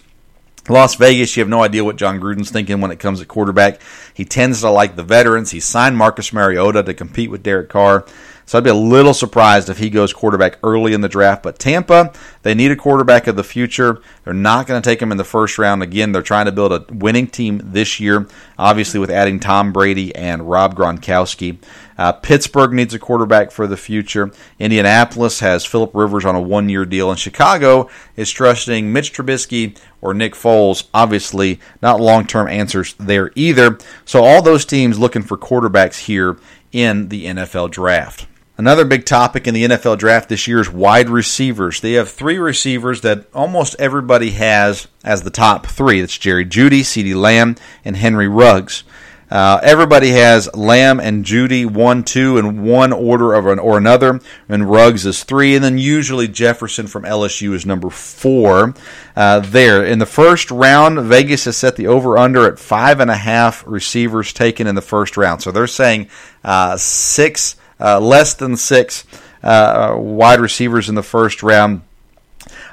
Las 0.67 0.95
Vegas, 0.95 1.35
you 1.37 1.41
have 1.41 1.49
no 1.49 1.63
idea 1.63 1.83
what 1.83 1.95
Jon 1.95 2.19
Gruden's 2.19 2.49
thinking 2.49 2.81
when 2.81 2.91
it 2.91 2.99
comes 2.99 3.19
to 3.19 3.25
quarterback. 3.25 3.79
He 4.13 4.25
tends 4.25 4.61
to 4.61 4.69
like 4.69 4.95
the 4.95 5.03
veterans. 5.03 5.51
He 5.51 5.59
signed 5.59 5.95
Marcus 5.95 6.33
Mariota 6.33 6.81
to 6.83 6.93
compete 6.93 7.29
with 7.29 7.43
Derek 7.43 7.69
Carr. 7.69 8.05
So 8.45 8.57
I'd 8.57 8.63
be 8.63 8.69
a 8.69 8.75
little 8.75 9.13
surprised 9.13 9.69
if 9.69 9.79
he 9.79 9.89
goes 9.89 10.13
quarterback 10.13 10.59
early 10.63 10.93
in 10.93 11.01
the 11.01 11.09
draft. 11.09 11.41
But 11.41 11.57
Tampa, 11.57 12.13
they 12.43 12.53
need 12.53 12.71
a 12.71 12.75
quarterback 12.75 13.25
of 13.25 13.35
the 13.35 13.43
future. 13.43 14.01
They're 14.23 14.33
not 14.33 14.67
going 14.67 14.79
to 14.79 14.87
take 14.87 15.01
him 15.01 15.11
in 15.11 15.17
the 15.17 15.23
first 15.23 15.57
round. 15.57 15.81
Again, 15.81 16.11
they're 16.11 16.21
trying 16.21 16.45
to 16.45 16.51
build 16.51 16.71
a 16.71 16.85
winning 16.93 17.27
team 17.27 17.59
this 17.63 17.99
year, 17.99 18.27
obviously 18.59 18.99
with 18.99 19.09
adding 19.09 19.39
Tom 19.39 19.73
Brady 19.73 20.15
and 20.15 20.47
Rob 20.47 20.75
Gronkowski. 20.75 21.57
Uh, 21.97 22.11
Pittsburgh 22.11 22.73
needs 22.73 22.93
a 22.93 22.99
quarterback 22.99 23.51
for 23.51 23.67
the 23.67 23.77
future. 23.77 24.31
Indianapolis 24.59 25.39
has 25.39 25.65
Philip 25.65 25.91
Rivers 25.95 26.25
on 26.25 26.35
a 26.35 26.41
one 26.41 26.69
year 26.69 26.85
deal. 26.85 27.09
And 27.09 27.19
Chicago 27.19 27.89
is 28.15 28.29
trusting 28.29 28.91
Mitch 28.91 29.13
Trubisky 29.13 29.77
or 30.01 30.13
Nick 30.13 30.33
Foles. 30.33 30.87
Obviously, 30.93 31.59
not 31.81 31.99
long 31.99 32.27
term 32.27 32.47
answers 32.47 32.93
there 32.99 33.31
either. 33.33 33.79
So, 34.03 34.23
all 34.23 34.41
those 34.41 34.65
teams 34.65 34.99
looking 34.99 35.23
for 35.23 35.37
quarterbacks 35.37 36.05
here 36.05 36.37
in 36.71 37.07
the 37.07 37.25
NFL 37.25 37.71
draft. 37.71 38.27
Another 38.57 38.85
big 38.85 39.05
topic 39.05 39.47
in 39.47 39.53
the 39.53 39.65
NFL 39.65 39.97
draft 39.97 40.29
this 40.29 40.47
year 40.47 40.61
is 40.61 40.69
wide 40.69 41.09
receivers. 41.09 41.81
They 41.81 41.93
have 41.93 42.09
three 42.09 42.37
receivers 42.37 43.01
that 43.01 43.25
almost 43.33 43.75
everybody 43.79 44.31
has 44.31 44.87
as 45.03 45.23
the 45.23 45.29
top 45.29 45.67
three. 45.67 45.99
That's 45.99 46.17
Jerry 46.17 46.45
Jeudy, 46.45 46.79
CeeDee 46.79 47.15
Lamb, 47.15 47.57
and 47.83 47.97
Henry 47.97 48.29
Ruggs. 48.29 48.85
Uh, 49.29 49.59
everybody 49.61 50.11
has 50.11 50.53
Lamb 50.55 51.01
and 51.01 51.25
Jeudy 51.25 51.65
one, 51.65 52.03
two, 52.03 52.37
in 52.37 52.63
one 52.63 52.93
order 52.93 53.33
of 53.33 53.47
an, 53.47 53.59
or 53.59 53.77
another, 53.77 54.21
and 54.47 54.69
Ruggs 54.69 55.05
is 55.05 55.25
three, 55.25 55.55
and 55.55 55.63
then 55.63 55.77
usually 55.77 56.27
Jefferson 56.27 56.87
from 56.87 57.03
LSU 57.03 57.53
is 57.53 57.65
number 57.65 57.89
four. 57.89 58.73
Uh, 59.17 59.39
there 59.39 59.83
in 59.83 59.99
the 59.99 60.05
first 60.05 60.51
round, 60.51 60.99
Vegas 61.01 61.45
has 61.45 61.57
set 61.57 61.75
the 61.75 61.87
over/under 61.87 62.45
at 62.45 62.59
five 62.59 63.01
and 63.01 63.09
a 63.09 63.17
half 63.17 63.65
receivers 63.67 64.31
taken 64.31 64.67
in 64.67 64.75
the 64.75 64.81
first 64.81 65.17
round. 65.17 65.41
So 65.41 65.51
they're 65.51 65.67
saying 65.67 66.07
uh, 66.43 66.77
six 66.77 67.55
uh, 67.79 67.99
less 67.99 68.33
than 68.33 68.57
six 68.57 69.05
uh, 69.43 69.95
wide 69.97 70.39
receivers 70.39 70.89
in 70.89 70.95
the 70.95 71.03
first 71.03 71.43
round. 71.43 71.81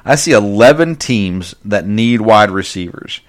I 0.04 0.16
see 0.16 0.32
11 0.32 0.96
teams 0.96 1.54
that 1.64 1.86
need 1.86 2.20
wide 2.20 2.50
receivers 2.50 3.20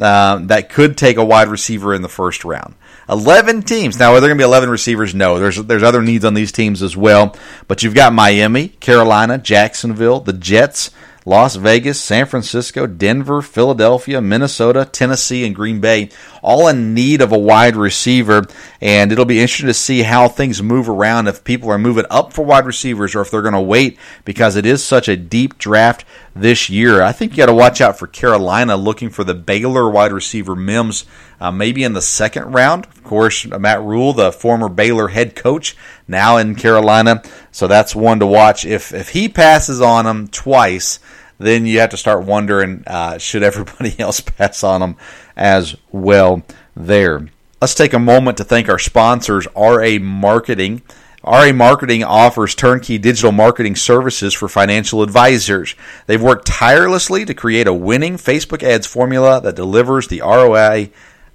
uh, 0.00 0.38
that 0.38 0.70
could 0.70 0.96
take 0.96 1.16
a 1.16 1.24
wide 1.24 1.48
receiver 1.48 1.94
in 1.94 2.02
the 2.02 2.08
first 2.08 2.44
round. 2.44 2.74
11 3.08 3.62
teams. 3.62 3.98
Now, 3.98 4.14
are 4.14 4.20
there 4.20 4.28
going 4.28 4.38
to 4.38 4.42
be 4.42 4.46
11 4.46 4.70
receivers? 4.70 5.14
No. 5.14 5.38
There's 5.38 5.56
there's 5.56 5.82
other 5.82 6.02
needs 6.02 6.24
on 6.24 6.34
these 6.34 6.52
teams 6.52 6.82
as 6.82 6.96
well. 6.96 7.36
But 7.68 7.82
you've 7.82 7.94
got 7.94 8.12
Miami, 8.12 8.68
Carolina, 8.68 9.38
Jacksonville, 9.38 10.20
the 10.20 10.32
Jets, 10.32 10.90
Las 11.24 11.56
Vegas, 11.56 12.00
San 12.00 12.26
Francisco, 12.26 12.86
Denver, 12.86 13.42
Philadelphia, 13.42 14.20
Minnesota, 14.20 14.84
Tennessee, 14.84 15.46
and 15.46 15.54
Green 15.54 15.80
Bay, 15.80 16.10
all 16.42 16.66
in 16.68 16.94
need 16.94 17.20
of 17.20 17.32
a 17.32 17.38
wide 17.38 17.76
receiver. 17.76 18.44
And 18.80 19.12
it'll 19.12 19.24
be 19.24 19.40
interesting 19.40 19.68
to 19.68 19.74
see 19.74 20.02
how 20.02 20.28
things 20.28 20.62
move 20.62 20.88
around 20.88 21.28
if 21.28 21.44
people 21.44 21.70
are 21.70 21.78
moving 21.78 22.06
up 22.10 22.32
for 22.32 22.44
wide 22.44 22.66
receivers 22.66 23.14
or 23.14 23.20
if 23.20 23.30
they're 23.30 23.42
going 23.42 23.54
to 23.54 23.60
wait 23.60 23.98
because 24.24 24.56
it 24.56 24.66
is 24.66 24.84
such 24.84 25.08
a 25.08 25.16
deep 25.16 25.58
draft 25.58 26.04
this 26.34 26.70
year. 26.70 27.02
I 27.02 27.12
think 27.12 27.32
you 27.32 27.38
got 27.38 27.46
to 27.46 27.54
watch 27.54 27.80
out 27.80 27.98
for 27.98 28.06
Carolina 28.06 28.76
looking 28.76 29.10
for 29.10 29.24
the 29.24 29.34
Baylor 29.34 29.88
wide 29.90 30.12
receiver 30.12 30.56
Mims, 30.56 31.04
uh, 31.40 31.50
maybe 31.50 31.84
in 31.84 31.92
the 31.92 32.02
second 32.02 32.52
round. 32.52 32.86
Of 32.86 33.02
course, 33.04 33.46
Matt 33.46 33.82
Rhule, 33.82 34.12
the 34.12 34.32
former 34.32 34.68
Baylor 34.68 35.08
head 35.08 35.36
coach, 35.36 35.76
now 36.08 36.36
in 36.38 36.54
Carolina. 36.54 37.22
So 37.50 37.66
that's 37.66 37.94
one 37.94 38.20
to 38.20 38.26
watch. 38.26 38.64
If 38.64 38.92
if 38.92 39.10
he 39.10 39.28
passes 39.28 39.80
on 39.80 40.06
him 40.06 40.28
twice, 40.28 40.98
then 41.38 41.66
you 41.66 41.80
have 41.80 41.90
to 41.90 41.96
start 41.96 42.24
wondering 42.24 42.84
uh, 42.86 43.18
should 43.18 43.42
everybody 43.42 43.98
else 43.98 44.20
pass 44.20 44.64
on 44.64 44.82
him 44.82 44.96
as 45.36 45.76
well 45.90 46.42
there. 46.74 47.28
Let's 47.60 47.74
take 47.74 47.92
a 47.92 47.98
moment 47.98 48.38
to 48.38 48.44
thank 48.44 48.68
our 48.68 48.78
sponsors, 48.78 49.46
RA 49.54 49.98
Marketing. 50.00 50.82
RA 51.24 51.52
Marketing 51.52 52.02
offers 52.02 52.54
turnkey 52.54 52.98
digital 52.98 53.32
marketing 53.32 53.76
services 53.76 54.34
for 54.34 54.48
financial 54.48 55.02
advisors. 55.02 55.74
They've 56.06 56.22
worked 56.22 56.48
tirelessly 56.48 57.24
to 57.24 57.34
create 57.34 57.68
a 57.68 57.74
winning 57.74 58.16
Facebook 58.16 58.62
ads 58.62 58.86
formula 58.86 59.40
that 59.40 59.54
delivers 59.54 60.08
the 60.08 60.20
ROI 60.20 60.90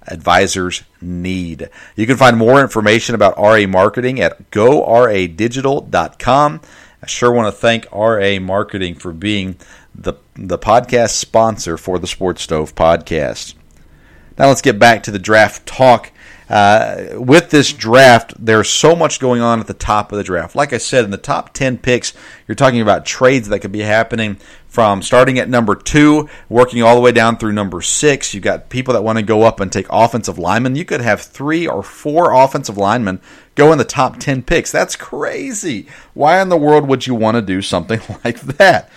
advisors 0.06 0.82
need. 1.00 1.70
You 1.96 2.06
can 2.06 2.16
find 2.16 2.36
more 2.36 2.60
information 2.60 3.14
about 3.14 3.38
RA 3.38 3.66
Marketing 3.66 4.20
at 4.20 4.50
goradigital.com. 4.50 6.60
I 7.00 7.06
sure 7.06 7.32
want 7.32 7.54
to 7.54 7.60
thank 7.60 7.86
RA 7.92 8.38
Marketing 8.40 8.94
for 8.94 9.12
being 9.12 9.56
the, 9.94 10.14
the 10.34 10.58
podcast 10.58 11.10
sponsor 11.10 11.78
for 11.78 11.98
the 11.98 12.06
Sports 12.06 12.42
Stove 12.42 12.74
podcast. 12.74 13.54
Now 14.38 14.48
let's 14.48 14.62
get 14.62 14.78
back 14.78 15.02
to 15.04 15.10
the 15.10 15.18
draft 15.18 15.66
talk. 15.66 16.12
Uh, 16.48 17.08
with 17.14 17.50
this 17.50 17.72
draft, 17.72 18.32
there's 18.38 18.70
so 18.70 18.96
much 18.96 19.20
going 19.20 19.42
on 19.42 19.60
at 19.60 19.66
the 19.66 19.74
top 19.74 20.12
of 20.12 20.18
the 20.18 20.24
draft. 20.24 20.56
Like 20.56 20.72
I 20.72 20.78
said, 20.78 21.04
in 21.04 21.10
the 21.10 21.18
top 21.18 21.52
10 21.52 21.78
picks, 21.78 22.14
you're 22.46 22.54
talking 22.54 22.80
about 22.80 23.04
trades 23.04 23.48
that 23.48 23.58
could 23.60 23.72
be 23.72 23.80
happening 23.80 24.38
from 24.66 25.02
starting 25.02 25.38
at 25.38 25.48
number 25.48 25.74
two, 25.74 26.28
working 26.48 26.82
all 26.82 26.94
the 26.94 27.00
way 27.00 27.12
down 27.12 27.36
through 27.36 27.52
number 27.52 27.82
six. 27.82 28.32
You've 28.32 28.44
got 28.44 28.68
people 28.68 28.94
that 28.94 29.02
want 29.02 29.18
to 29.18 29.24
go 29.24 29.42
up 29.42 29.60
and 29.60 29.72
take 29.72 29.86
offensive 29.90 30.38
linemen. 30.38 30.76
You 30.76 30.84
could 30.84 31.00
have 31.00 31.20
three 31.20 31.66
or 31.66 31.82
four 31.82 32.32
offensive 32.32 32.78
linemen 32.78 33.20
go 33.54 33.72
in 33.72 33.78
the 33.78 33.84
top 33.84 34.18
10 34.18 34.42
picks. 34.42 34.70
That's 34.70 34.96
crazy. 34.96 35.86
Why 36.14 36.40
in 36.40 36.48
the 36.48 36.56
world 36.56 36.86
would 36.86 37.06
you 37.06 37.14
want 37.14 37.36
to 37.36 37.42
do 37.42 37.60
something 37.60 38.00
like 38.24 38.40
that? 38.42 38.90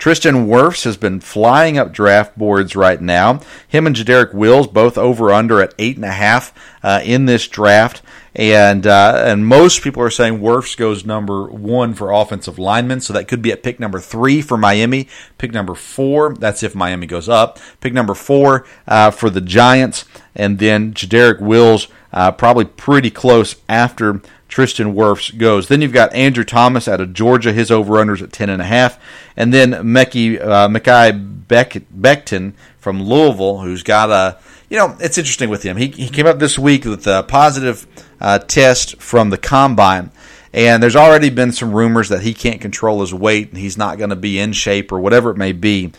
Tristan 0.00 0.46
Wirfs 0.46 0.84
has 0.84 0.96
been 0.96 1.20
flying 1.20 1.76
up 1.76 1.92
draft 1.92 2.36
boards 2.36 2.74
right 2.74 3.02
now. 3.02 3.42
Him 3.68 3.86
and 3.86 3.94
Jedrick 3.94 4.32
Wills 4.32 4.66
both 4.66 4.96
over 4.96 5.30
under 5.30 5.60
at 5.60 5.74
eight 5.78 5.96
and 5.96 6.06
a 6.06 6.10
half 6.10 6.54
uh, 6.82 7.02
in 7.04 7.26
this 7.26 7.46
draft. 7.46 8.00
And 8.34 8.86
uh, 8.86 9.24
and 9.26 9.46
most 9.46 9.82
people 9.82 10.02
are 10.02 10.10
saying 10.10 10.38
Wirfs 10.38 10.74
goes 10.76 11.04
number 11.04 11.46
one 11.46 11.94
for 11.94 12.12
offensive 12.12 12.58
linemen, 12.58 13.00
so 13.00 13.12
that 13.12 13.28
could 13.28 13.42
be 13.42 13.52
at 13.52 13.62
pick 13.62 13.78
number 13.78 13.98
three 13.98 14.40
for 14.40 14.56
Miami. 14.56 15.08
Pick 15.36 15.52
number 15.52 15.74
four, 15.74 16.34
that's 16.34 16.62
if 16.62 16.74
Miami 16.74 17.06
goes 17.06 17.28
up. 17.28 17.58
Pick 17.80 17.92
number 17.92 18.14
four 18.14 18.64
uh, 18.86 19.10
for 19.10 19.30
the 19.30 19.40
Giants, 19.40 20.04
and 20.34 20.60
then 20.60 20.94
Jedrick 20.94 21.40
Wills 21.40 21.88
uh, 22.12 22.30
probably 22.30 22.64
pretty 22.64 23.10
close 23.10 23.56
after 23.68 24.22
Tristan 24.50 24.94
Wirfs 24.94 25.36
goes. 25.36 25.68
Then 25.68 25.80
you've 25.80 25.92
got 25.92 26.12
Andrew 26.12 26.44
Thomas 26.44 26.88
out 26.88 27.00
of 27.00 27.14
Georgia, 27.14 27.52
his 27.52 27.70
over-unders 27.70 28.20
at 28.20 28.30
10.5. 28.30 28.98
And 29.36 29.54
then 29.54 29.70
Mekhi, 29.70 30.40
uh, 30.40 30.68
Mekhi 30.68 31.46
Beck, 31.48 31.72
Becton 31.96 32.52
from 32.78 33.02
Louisville, 33.02 33.60
who's 33.60 33.82
got 33.82 34.10
a, 34.10 34.38
you 34.68 34.76
know, 34.76 34.96
it's 35.00 35.16
interesting 35.16 35.48
with 35.48 35.62
him. 35.62 35.76
He, 35.76 35.88
he 35.88 36.08
came 36.08 36.26
up 36.26 36.40
this 36.40 36.58
week 36.58 36.84
with 36.84 37.06
a 37.06 37.22
positive 37.22 37.86
uh, 38.20 38.40
test 38.40 39.00
from 39.00 39.30
the 39.30 39.38
combine. 39.38 40.10
And 40.52 40.82
there's 40.82 40.96
already 40.96 41.30
been 41.30 41.52
some 41.52 41.72
rumors 41.72 42.08
that 42.08 42.22
he 42.22 42.34
can't 42.34 42.60
control 42.60 43.00
his 43.00 43.14
weight 43.14 43.50
and 43.50 43.58
he's 43.58 43.78
not 43.78 43.98
going 43.98 44.10
to 44.10 44.16
be 44.16 44.38
in 44.38 44.52
shape 44.52 44.90
or 44.90 44.98
whatever 44.98 45.30
it 45.30 45.36
may 45.36 45.52
be. 45.52 45.92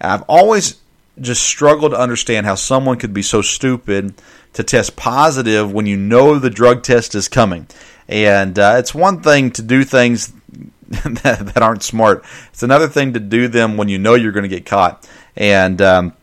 I've 0.00 0.22
always 0.22 0.80
just 1.20 1.42
struggled 1.42 1.92
to 1.92 1.98
understand 1.98 2.46
how 2.46 2.54
someone 2.54 2.98
could 2.98 3.14
be 3.14 3.22
so 3.22 3.42
stupid 3.42 4.14
to 4.56 4.64
test 4.64 4.96
positive 4.96 5.72
when 5.72 5.86
you 5.86 5.96
know 5.96 6.38
the 6.38 6.50
drug 6.50 6.82
test 6.82 7.14
is 7.14 7.28
coming. 7.28 7.66
And 8.08 8.58
uh, 8.58 8.76
it's 8.78 8.94
one 8.94 9.22
thing 9.22 9.50
to 9.52 9.62
do 9.62 9.84
things 9.84 10.32
that, 10.88 11.50
that, 11.54 11.62
aren't 11.62 11.82
smart. 11.82 12.24
It's 12.48 12.62
another 12.62 12.88
thing 12.88 13.12
to 13.14 13.20
do 13.20 13.48
them 13.48 13.76
when 13.76 13.88
you 13.88 13.98
know 13.98 14.14
you're 14.14 14.32
going 14.32 14.48
to 14.48 14.48
get 14.48 14.64
caught. 14.64 15.08
And 15.36 15.82
um, 15.82 16.14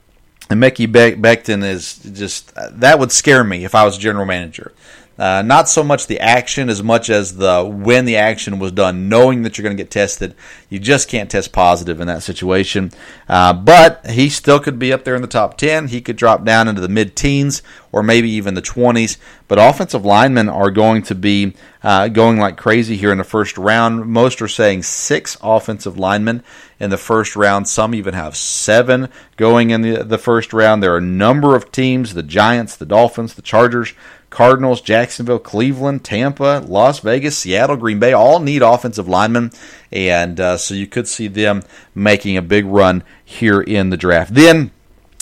And 0.50 0.62
Mekhi 0.62 0.92
Be- 0.92 1.20
Becton 1.20 1.63
is 1.63 1.98
just 1.98 2.54
that 2.56 3.00
would 3.00 3.12
scare 3.12 3.44
me 3.44 3.66
if 3.66 3.75
I 3.75 3.84
was 3.86 3.98
general 3.98 4.25
manager. 4.25 4.74
Uh, 5.17 5.43
not 5.43 5.70
so 5.70 5.84
much 5.84 6.08
the 6.08 6.20
action 6.20 6.70
as 6.70 6.82
much 6.82 7.08
as 7.08 7.38
the 7.38 7.63
when 7.63 8.05
the 8.05 8.15
action 8.15 8.58
was 8.58 8.72
done, 8.72 9.10
knowing 9.10 9.43
that 9.43 9.58
you're 9.58 9.63
going 9.63 9.75
to 9.75 9.82
get 9.82 9.91
tested. 9.91 10.34
You 10.70 10.79
just 10.79 11.08
can't 11.08 11.29
test 11.29 11.51
positive 11.51 12.01
in 12.01 12.08
that 12.08 12.24
situation. 12.24 12.91
Uh, 13.29 13.53
but 13.53 14.08
he 14.08 14.27
still 14.27 14.60
could 14.60 14.79
be 14.79 14.91
up 14.91 15.03
there 15.03 15.15
in 15.15 15.22
the 15.22 15.27
top 15.27 15.58
10. 15.58 15.89
He 15.89 16.01
could 16.01 16.15
drop 16.15 16.43
down 16.43 16.67
into 16.67 16.82
the 16.82 16.89
mid 16.89 17.15
teens 17.15 17.62
or 17.91 18.01
maybe 18.01 18.29
even 18.32 18.55
the 18.55 18.62
20s. 18.62 19.17
But 19.48 19.60
offensive 19.60 20.03
linemen 20.03 20.50
are 20.50 20.72
going 20.72 21.03
to 21.03 21.15
be 21.15 21.55
uh, 21.84 22.08
going 22.08 22.39
like 22.39 22.58
crazy 22.58 22.98
here 22.98 23.12
in 23.12 23.20
the 23.20 23.24
first 23.24 23.55
round. 23.55 24.08
Most 24.08 24.41
are 24.41 24.48
saying 24.48 24.82
six 24.82 25.38
offensive 25.43 26.00
linemen 26.00 26.43
in 26.84 26.90
the 26.90 26.98
first 26.98 27.36
round. 27.38 27.68
Some 27.68 27.96
even 27.96 28.13
have 28.13 28.36
seven 28.36 29.08
going 29.38 29.70
in 29.70 29.82
the, 29.82 30.04
the 30.04 30.18
first 30.18 30.52
round. 30.52 30.84
There 30.84 30.94
are 30.94 30.98
a 30.98 31.02
number 31.02 31.56
of 31.56 31.72
teams 31.72 32.13
the 32.13 32.22
Giants, 32.22 32.75
the 32.75 32.86
Dolphins, 32.86 33.36
the 33.36 33.42
Chargers 33.42 33.94
Cardinals, 34.30 34.82
Jacksonville, 34.82 35.40
Cleveland, 35.40 36.04
Tampa, 36.04 36.63
Las 36.68 37.00
Vegas, 37.00 37.38
Seattle, 37.38 37.78
Green 37.78 38.00
Bay 38.00 38.13
all 38.13 38.40
need 38.40 38.63
offensive 38.63 39.08
linemen, 39.08 39.52
and 39.92 40.40
uh, 40.40 40.58
so 40.58 40.74
you 40.74 40.88
could 40.88 41.08
see 41.08 41.28
them 41.28 41.62
making 41.96 42.36
a 42.36 42.42
big 42.42 42.66
run 42.66 43.04
here 43.24 43.62
in 43.62 43.90
the 43.92 43.98
draft. 43.98 44.34
Then 44.34 44.72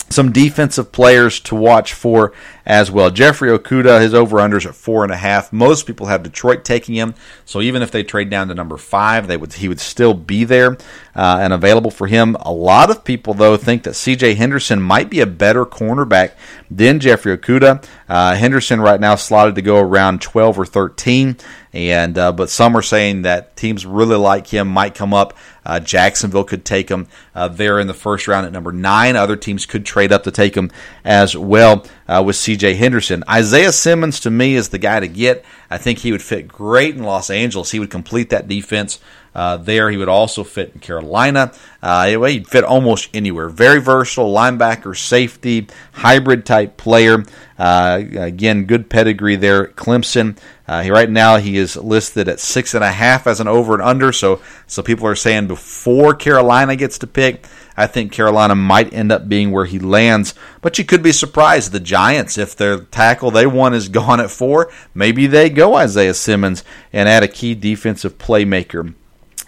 some 0.08 0.32
defensive 0.32 0.92
players 0.92 1.40
to 1.40 1.54
watch 1.54 1.92
for 1.92 2.32
as 2.64 2.90
well. 2.90 3.10
Jeffrey 3.10 3.50
Okudah, 3.50 4.00
his 4.00 4.14
over 4.14 4.38
unders 4.38 4.66
at 4.66 4.74
four 4.74 5.02
and 5.02 5.12
a 5.12 5.16
half. 5.16 5.52
Most 5.52 5.86
people 5.86 6.06
have 6.06 6.22
Detroit 6.22 6.64
taking 6.64 6.94
him, 6.94 7.14
so 7.44 7.60
even 7.60 7.82
if 7.82 7.90
they 7.90 8.02
trade 8.02 8.30
down 8.30 8.48
to 8.48 8.54
number 8.54 8.76
five, 8.76 9.26
they 9.26 9.36
would 9.36 9.54
he 9.54 9.68
would 9.68 9.80
still 9.80 10.14
be 10.14 10.44
there 10.44 10.76
uh, 11.14 11.38
and 11.40 11.52
available 11.52 11.90
for 11.90 12.06
him. 12.06 12.36
A 12.40 12.52
lot 12.52 12.90
of 12.90 13.04
people 13.04 13.34
though 13.34 13.56
think 13.56 13.82
that 13.82 13.94
C.J. 13.94 14.34
Henderson 14.34 14.80
might 14.80 15.10
be 15.10 15.20
a 15.20 15.26
better 15.26 15.64
cornerback 15.64 16.32
than 16.70 17.00
Jeffrey 17.00 17.36
Okudah. 17.36 17.84
Uh, 18.08 18.34
Henderson 18.34 18.80
right 18.80 19.00
now 19.00 19.14
slotted 19.14 19.54
to 19.56 19.62
go 19.62 19.78
around 19.78 20.20
twelve 20.20 20.58
or 20.58 20.66
thirteen, 20.66 21.36
and 21.72 22.16
uh, 22.18 22.32
but 22.32 22.50
some 22.50 22.76
are 22.76 22.82
saying 22.82 23.22
that 23.22 23.56
teams 23.56 23.86
really 23.86 24.16
like 24.16 24.46
him, 24.48 24.68
might 24.68 24.94
come 24.94 25.14
up. 25.14 25.34
Uh, 25.64 25.78
Jacksonville 25.78 26.44
could 26.44 26.64
take 26.64 26.88
him 26.88 27.06
uh, 27.34 27.46
there 27.46 27.78
in 27.78 27.86
the 27.86 27.94
first 27.94 28.26
round 28.26 28.46
at 28.46 28.52
number 28.52 28.72
nine. 28.72 29.14
Other 29.14 29.36
teams 29.36 29.64
could 29.64 29.86
trade 29.86 30.10
up 30.10 30.24
to 30.24 30.32
take 30.32 30.56
him 30.56 30.70
as 31.04 31.36
well 31.36 31.84
uh, 32.12 32.22
with 32.22 32.36
C.J. 32.36 32.74
Henderson. 32.74 33.24
Isaiah 33.28 33.72
Simmons 33.72 34.20
to 34.20 34.30
me 34.30 34.54
is 34.54 34.68
the 34.68 34.78
guy 34.78 35.00
to 35.00 35.08
get. 35.08 35.44
I 35.70 35.78
think 35.78 36.00
he 36.00 36.12
would 36.12 36.22
fit 36.22 36.46
great 36.46 36.94
in 36.94 37.04
Los 37.04 37.30
Angeles. 37.30 37.70
He 37.70 37.80
would 37.80 37.90
complete 37.90 38.28
that 38.30 38.48
defense. 38.48 39.00
Uh, 39.34 39.56
there, 39.56 39.90
he 39.90 39.96
would 39.96 40.08
also 40.08 40.44
fit 40.44 40.72
in 40.74 40.80
Carolina. 40.80 41.52
Uh, 41.82 42.26
he'd 42.26 42.46
fit 42.46 42.64
almost 42.64 43.08
anywhere. 43.14 43.48
Very 43.48 43.80
versatile 43.80 44.32
linebacker, 44.32 44.96
safety, 44.96 45.66
hybrid 45.92 46.44
type 46.44 46.76
player. 46.76 47.24
Uh, 47.58 48.02
again, 48.16 48.64
good 48.64 48.90
pedigree 48.90 49.36
there. 49.36 49.68
Clemson. 49.68 50.36
Uh, 50.68 50.82
he, 50.82 50.90
right 50.90 51.10
now, 51.10 51.36
he 51.36 51.56
is 51.56 51.76
listed 51.76 52.28
at 52.28 52.40
six 52.40 52.74
and 52.74 52.84
a 52.84 52.92
half 52.92 53.26
as 53.26 53.40
an 53.40 53.48
over 53.48 53.74
and 53.74 53.82
under. 53.82 54.12
So, 54.12 54.40
so 54.66 54.82
people 54.82 55.06
are 55.06 55.14
saying 55.14 55.48
before 55.48 56.14
Carolina 56.14 56.76
gets 56.76 56.98
to 56.98 57.06
pick, 57.06 57.46
I 57.76 57.86
think 57.86 58.12
Carolina 58.12 58.54
might 58.54 58.92
end 58.92 59.12
up 59.12 59.28
being 59.28 59.50
where 59.50 59.64
he 59.64 59.78
lands. 59.78 60.34
But 60.60 60.78
you 60.78 60.84
could 60.84 61.02
be 61.02 61.12
surprised. 61.12 61.72
The 61.72 61.80
Giants, 61.80 62.36
if 62.36 62.54
their 62.54 62.80
tackle 62.80 63.30
they 63.30 63.46
want 63.46 63.74
is 63.74 63.88
gone 63.90 64.20
at 64.20 64.30
four, 64.30 64.70
maybe 64.94 65.26
they 65.26 65.48
go 65.48 65.74
Isaiah 65.74 66.14
Simmons 66.14 66.64
and 66.92 67.08
add 67.08 67.22
a 67.22 67.28
key 67.28 67.54
defensive 67.54 68.18
playmaker. 68.18 68.94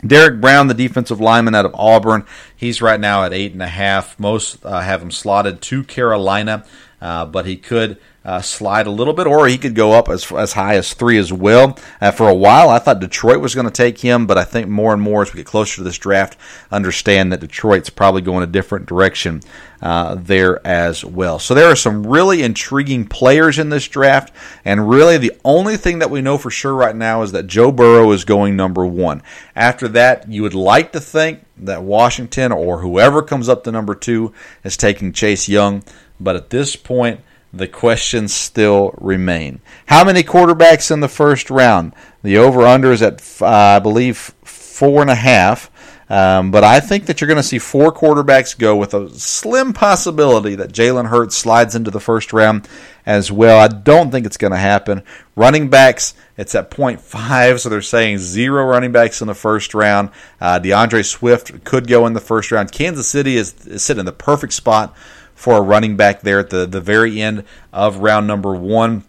Derrick 0.07 0.41
Brown, 0.41 0.67
the 0.67 0.75
defensive 0.75 1.21
lineman 1.21 1.55
out 1.55 1.65
of 1.65 1.75
Auburn, 1.75 2.27
he's 2.55 2.83
right 2.83 3.01
now 3.01 3.25
at 3.25 3.33
eight 3.33 3.53
and 3.53 3.63
a 3.63 3.69
half. 3.69 4.19
Most 4.19 4.65
uh, 4.65 4.81
have 4.81 5.03
him 5.03 5.11
slotted 5.11 5.61
to 5.63 5.83
Carolina, 5.85 6.65
uh, 7.01 7.27
but 7.27 7.47
he 7.47 7.57
could 7.57 7.99
uh, 8.25 8.41
slide 8.41 8.87
a 8.87 8.91
little 8.91 9.13
bit, 9.13 9.27
or 9.27 9.47
he 9.47 9.59
could 9.59 9.75
go 9.75 9.93
up 9.93 10.09
as 10.09 10.31
as 10.33 10.55
high 10.55 10.77
as 10.77 10.95
three 10.95 11.19
as 11.19 11.33
well. 11.33 11.79
Uh, 12.01 12.11
for 12.11 12.29
a 12.29 12.35
while, 12.35 12.71
I 12.71 12.79
thought 12.79 13.01
Detroit 13.01 13.41
was 13.41 13.55
going 13.55 13.67
to 13.67 13.73
take 13.73 13.99
him, 13.99 14.27
but 14.27 14.39
I 14.39 14.45
think 14.45 14.69
more 14.69 14.93
and 14.93 15.03
more 15.03 15.23
as 15.23 15.33
we 15.33 15.39
get 15.39 15.47
closer 15.47 15.77
to 15.77 15.83
this 15.83 15.99
draft, 15.99 16.39
understand 16.71 17.33
that 17.33 17.41
Detroit's 17.41 17.91
probably 17.91 18.23
going 18.23 18.43
a 18.43 18.47
different 18.47 18.87
direction 18.87 19.43
uh, 19.83 20.15
there 20.15 20.67
as 20.67 21.05
well. 21.05 21.39
So 21.39 21.55
there 21.55 21.71
are 21.71 21.77
some 21.77 22.07
really 22.07 22.43
intriguing 22.43 23.07
players 23.07 23.59
in 23.59 23.69
this 23.69 23.87
draft, 23.87 24.33
and 24.65 24.89
really 24.89 25.19
the 25.19 25.39
only 25.45 25.77
thing 25.77 25.99
that 25.99 26.11
we 26.11 26.23
know 26.23 26.39
for 26.39 26.51
sure 26.51 26.75
right 26.75 26.97
now 26.97 27.23
is 27.23 27.33
that 27.33 27.47
Joe 27.47 27.71
Burrow 27.71 28.11
is 28.13 28.25
going 28.25 28.57
number 28.57 28.87
one. 28.87 29.23
After 29.55 29.87
that, 29.89 30.31
you 30.31 30.43
would 30.43 30.55
like 30.55 30.93
to 30.93 31.01
think 31.01 31.45
that 31.59 31.83
Washington 31.83 32.53
or 32.53 32.81
whoever 32.81 33.23
comes 33.23 33.51
up 33.51 33.65
to 33.65 33.73
number 33.73 33.95
two 33.95 34.33
is 34.65 34.79
taking 34.79 35.13
Chase 35.13 35.47
Young, 35.47 35.85
but 36.19 36.37
at 36.37 36.49
this 36.49 36.75
point 36.75 37.21
the 37.57 37.69
questions 37.69 38.35
still 38.35 38.95
remain. 38.99 39.61
How 39.87 40.05
many 40.05 40.23
quarterbacks 40.23 40.91
in 40.91 41.01
the 41.01 41.09
first 41.09 41.51
round? 41.51 41.95
The 42.23 42.39
over 42.39 42.63
under 42.63 42.93
is 42.93 43.03
at, 43.03 43.21
uh, 43.41 43.47
I 43.47 43.79
believe, 43.79 44.35
four 44.45 45.03
and 45.03 45.11
a 45.11 45.15
half. 45.15 45.71
Um, 46.11 46.51
but 46.51 46.65
I 46.65 46.81
think 46.81 47.07
that 47.07 47.21
you're 47.21 47.29
going 47.29 47.39
to 47.39 47.43
see 47.43 47.59
four 47.59 47.93
quarterbacks 47.93 48.59
go 48.59 48.77
with 48.77 48.93
a 48.93 49.09
slim 49.19 49.73
possibility 49.73 50.55
that 50.57 50.73
Jalen 50.73 51.09
Hurts 51.09 51.37
slides 51.37 51.75
into 51.75 51.91
the 51.91 52.01
first 52.01 52.33
round 52.33 52.69
as 53.07 53.33
well. 53.33 53.59
I 53.59 53.69
don't 53.69 54.11
think 54.11 54.27
it's 54.27 54.37
going 54.37 54.53
to 54.53 54.59
happen. 54.59 55.03
Running 55.35 55.71
backs, 55.71 56.15
it's 56.37 56.55
at 56.55 56.71
0.5, 56.71 57.61
so 57.61 57.69
they're 57.69 57.81
saying 57.81 58.19
zero 58.19 58.67
running 58.67 58.93
backs 58.93 59.23
in 59.23 59.29
the 59.29 59.35
first 59.35 59.73
round. 59.73 60.11
Uh, 60.41 60.59
D'Andre 60.59 61.03
Swift 61.03 61.65
could 61.65 61.89
go 61.89 62.07
in 62.07 62.13
the 62.13 62.21
first 62.21 62.53
round. 62.53 62.71
Kansas 62.71 63.09
City 63.09 63.37
is, 63.37 63.67
is 63.67 63.83
sitting 63.83 64.01
in 64.01 64.07
the 64.07 64.13
perfect 64.13 64.53
spot 64.53 64.95
for 65.35 65.57
a 65.57 65.61
running 65.61 65.97
back 65.97 66.21
there 66.21 66.39
at 66.39 66.51
the, 66.51 66.67
the 66.67 66.81
very 66.81 67.21
end 67.21 67.45
of 67.73 67.99
round 67.99 68.27
number 68.27 68.55
one. 68.55 69.05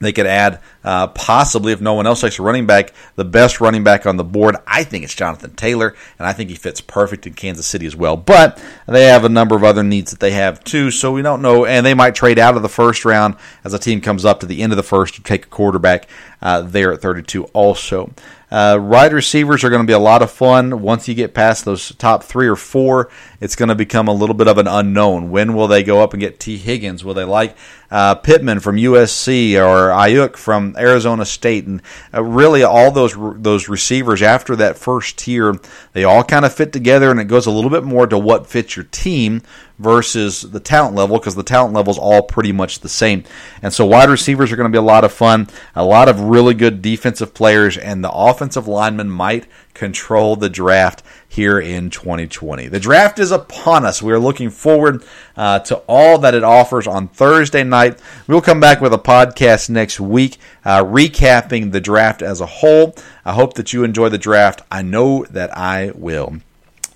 They 0.00 0.12
could 0.12 0.26
add, 0.26 0.60
uh, 0.82 1.06
possibly, 1.08 1.72
if 1.72 1.80
no 1.80 1.94
one 1.94 2.06
else 2.06 2.22
likes 2.22 2.38
a 2.38 2.42
running 2.42 2.66
back, 2.66 2.92
the 3.14 3.24
best 3.24 3.60
running 3.60 3.84
back 3.84 4.06
on 4.06 4.16
the 4.16 4.24
board. 4.24 4.56
I 4.66 4.84
think 4.84 5.04
it's 5.04 5.14
Jonathan 5.14 5.54
Taylor, 5.54 5.94
and 6.18 6.26
I 6.26 6.32
think 6.32 6.50
he 6.50 6.56
fits 6.56 6.80
perfect 6.80 7.26
in 7.26 7.34
Kansas 7.34 7.66
City 7.66 7.86
as 7.86 7.94
well. 7.94 8.16
But 8.16 8.62
they 8.86 9.04
have 9.04 9.24
a 9.24 9.28
number 9.28 9.54
of 9.54 9.64
other 9.64 9.82
needs 9.82 10.10
that 10.10 10.20
they 10.20 10.32
have 10.32 10.62
too, 10.64 10.90
so 10.90 11.12
we 11.12 11.22
don't 11.22 11.40
know. 11.40 11.64
And 11.64 11.86
they 11.86 11.94
might 11.94 12.14
trade 12.14 12.38
out 12.38 12.56
of 12.56 12.62
the 12.62 12.68
first 12.68 13.04
round 13.04 13.36
as 13.62 13.72
a 13.72 13.78
team 13.78 14.00
comes 14.00 14.24
up 14.24 14.40
to 14.40 14.46
the 14.46 14.62
end 14.62 14.72
of 14.72 14.76
the 14.76 14.82
first 14.82 15.14
to 15.14 15.22
take 15.22 15.46
a 15.46 15.48
quarterback 15.48 16.08
uh, 16.42 16.60
there 16.60 16.92
at 16.92 17.00
32 17.00 17.44
also. 17.46 18.12
Uh, 18.50 18.78
wide 18.80 19.12
receivers 19.12 19.64
are 19.64 19.70
going 19.70 19.82
to 19.82 19.86
be 19.86 19.92
a 19.92 19.98
lot 19.98 20.22
of 20.22 20.30
fun. 20.30 20.80
Once 20.80 21.08
you 21.08 21.14
get 21.14 21.34
past 21.34 21.64
those 21.64 21.94
top 21.96 22.22
three 22.22 22.46
or 22.46 22.54
four, 22.54 23.10
it's 23.44 23.56
going 23.56 23.68
to 23.68 23.74
become 23.74 24.08
a 24.08 24.12
little 24.12 24.34
bit 24.34 24.48
of 24.48 24.56
an 24.56 24.66
unknown. 24.66 25.30
When 25.30 25.52
will 25.52 25.68
they 25.68 25.82
go 25.82 26.02
up 26.02 26.14
and 26.14 26.20
get 26.20 26.40
Tee 26.40 26.56
Higgins? 26.56 27.04
Will 27.04 27.12
they 27.12 27.24
like 27.24 27.54
uh, 27.90 28.14
Pittman 28.14 28.60
from 28.60 28.76
USC 28.76 29.56
or 29.56 29.90
Aiyuk 29.90 30.36
from 30.36 30.74
Arizona 30.78 31.26
State? 31.26 31.66
And 31.66 31.82
uh, 32.14 32.24
really, 32.24 32.62
all 32.62 32.90
those 32.90 33.14
those 33.36 33.68
receivers 33.68 34.22
after 34.22 34.56
that 34.56 34.78
first 34.78 35.18
tier, 35.18 35.56
they 35.92 36.04
all 36.04 36.24
kind 36.24 36.46
of 36.46 36.54
fit 36.54 36.72
together, 36.72 37.10
and 37.10 37.20
it 37.20 37.26
goes 37.26 37.44
a 37.44 37.50
little 37.50 37.68
bit 37.68 37.84
more 37.84 38.06
to 38.06 38.18
what 38.18 38.46
fits 38.46 38.76
your 38.76 38.86
team 38.86 39.42
versus 39.78 40.40
the 40.40 40.60
talent 40.60 40.94
level 40.94 41.18
because 41.18 41.34
the 41.34 41.42
talent 41.42 41.74
level 41.74 41.90
is 41.90 41.98
all 41.98 42.22
pretty 42.22 42.52
much 42.52 42.80
the 42.80 42.88
same. 42.88 43.24
And 43.60 43.74
so 43.74 43.84
wide 43.84 44.08
receivers 44.08 44.52
are 44.52 44.56
going 44.56 44.70
to 44.70 44.74
be 44.74 44.78
a 44.78 44.82
lot 44.82 45.04
of 45.04 45.12
fun, 45.12 45.48
a 45.74 45.84
lot 45.84 46.08
of 46.08 46.18
really 46.18 46.54
good 46.54 46.80
defensive 46.80 47.34
players, 47.34 47.76
and 47.76 48.02
the 48.02 48.10
offensive 48.10 48.66
linemen 48.66 49.10
might 49.10 49.46
control 49.74 50.36
the 50.36 50.48
draft 50.48 51.02
here 51.28 51.58
in 51.58 51.90
2020. 51.90 52.68
The 52.68 52.80
draft 52.80 53.18
is 53.18 53.32
upon 53.32 53.84
us. 53.84 54.00
We 54.00 54.12
are 54.12 54.18
looking 54.18 54.50
forward 54.50 55.04
uh, 55.36 55.58
to 55.60 55.76
all 55.88 56.18
that 56.18 56.34
it 56.34 56.44
offers 56.44 56.86
on 56.86 57.08
Thursday 57.08 57.64
night. 57.64 58.00
We'll 58.26 58.40
come 58.40 58.60
back 58.60 58.80
with 58.80 58.94
a 58.94 58.98
podcast 58.98 59.68
next 59.68 60.00
week 60.00 60.38
uh, 60.64 60.84
recapping 60.84 61.72
the 61.72 61.80
draft 61.80 62.22
as 62.22 62.40
a 62.40 62.46
whole. 62.46 62.94
I 63.24 63.34
hope 63.34 63.54
that 63.54 63.72
you 63.72 63.84
enjoy 63.84 64.08
the 64.08 64.18
draft. 64.18 64.62
I 64.70 64.82
know 64.82 65.24
that 65.30 65.56
I 65.56 65.92
will. 65.94 66.38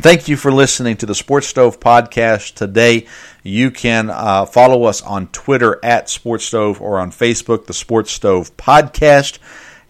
Thank 0.00 0.28
you 0.28 0.36
for 0.36 0.52
listening 0.52 0.96
to 0.98 1.06
the 1.06 1.14
Sports 1.14 1.48
Stove 1.48 1.80
podcast 1.80 2.54
today. 2.54 3.08
You 3.42 3.72
can 3.72 4.10
uh, 4.10 4.46
follow 4.46 4.84
us 4.84 5.02
on 5.02 5.26
Twitter 5.28 5.80
at 5.82 6.08
Sports 6.08 6.44
Stove 6.44 6.80
or 6.80 7.00
on 7.00 7.10
Facebook, 7.10 7.66
the 7.66 7.74
Sports 7.74 8.12
Stove 8.12 8.56
podcast. 8.56 9.38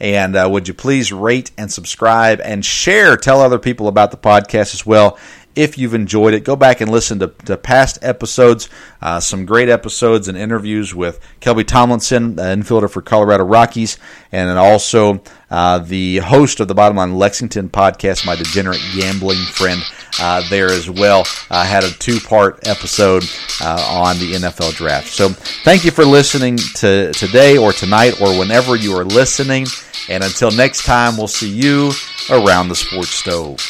And 0.01 0.37
uh, 0.37 0.49
would 0.51 0.69
you 0.69 0.75
please 0.75 1.13
rate 1.13 1.51
and 1.59 1.73
subscribe 1.73 2.41
and 2.43 2.65
share? 2.65 3.17
Tell 3.17 3.41
other 3.41 3.59
people 3.59 3.89
about 3.89 4.11
the 4.11 4.17
podcast 4.17 4.75
as 4.75 4.87
well 4.87 5.19
if 5.59 5.77
you've 5.77 5.95
enjoyed 5.95 6.35
it. 6.35 6.45
Go 6.45 6.55
back 6.55 6.81
and 6.81 6.89
listen 6.89 7.19
to, 7.19 7.29
to 7.47 7.57
past 7.57 7.99
episodes, 8.01 8.69
uh, 9.03 9.19
some 9.19 9.45
great 9.45 9.69
episodes 9.69 10.29
and 10.29 10.39
interviews 10.39 10.95
with 10.95 11.19
Kelby 11.41 11.67
Tomlinson, 11.67 12.37
infielder 12.37 12.89
for 12.89 13.03
Colorado 13.03 13.43
Rockies, 13.45 13.99
and 14.31 14.49
then 14.49 14.57
also 14.57 15.21
uh, 15.51 15.79
the 15.79 16.19
host 16.19 16.61
of 16.61 16.69
the 16.69 16.75
Bottom 16.75 16.97
Line 16.97 17.17
Lexington 17.17 17.69
podcast, 17.71 18.27
my 18.27 18.37
degenerate 18.37 18.81
gambling 18.95 19.39
friend. 19.39 19.83
Uh, 20.21 20.43
there 20.51 20.69
as 20.71 20.91
well. 20.91 21.25
I 21.49 21.65
had 21.65 21.85
a 21.85 21.91
two 21.91 22.19
part 22.19 22.67
episode 22.67 23.23
uh, 23.63 24.01
on 24.03 24.19
the 24.19 24.33
NFL 24.33 24.75
draft. 24.75 25.09
So 25.09 25.29
thank 25.29 25.85
you 25.85 25.93
for 25.93 26.05
listening 26.05 26.57
to 26.57 27.13
today 27.13 27.57
or 27.57 27.73
tonight 27.73 28.21
or 28.21 28.37
whenever 28.37 28.75
you 28.75 28.97
are 28.97 29.05
listening. 29.05 29.67
And 30.09 30.25
until 30.25 30.51
next 30.51 30.85
time, 30.85 31.17
we'll 31.17 31.29
see 31.29 31.49
you 31.51 31.93
around 32.31 32.69
the 32.69 32.75
sports 32.75 33.11
stove. 33.11 33.61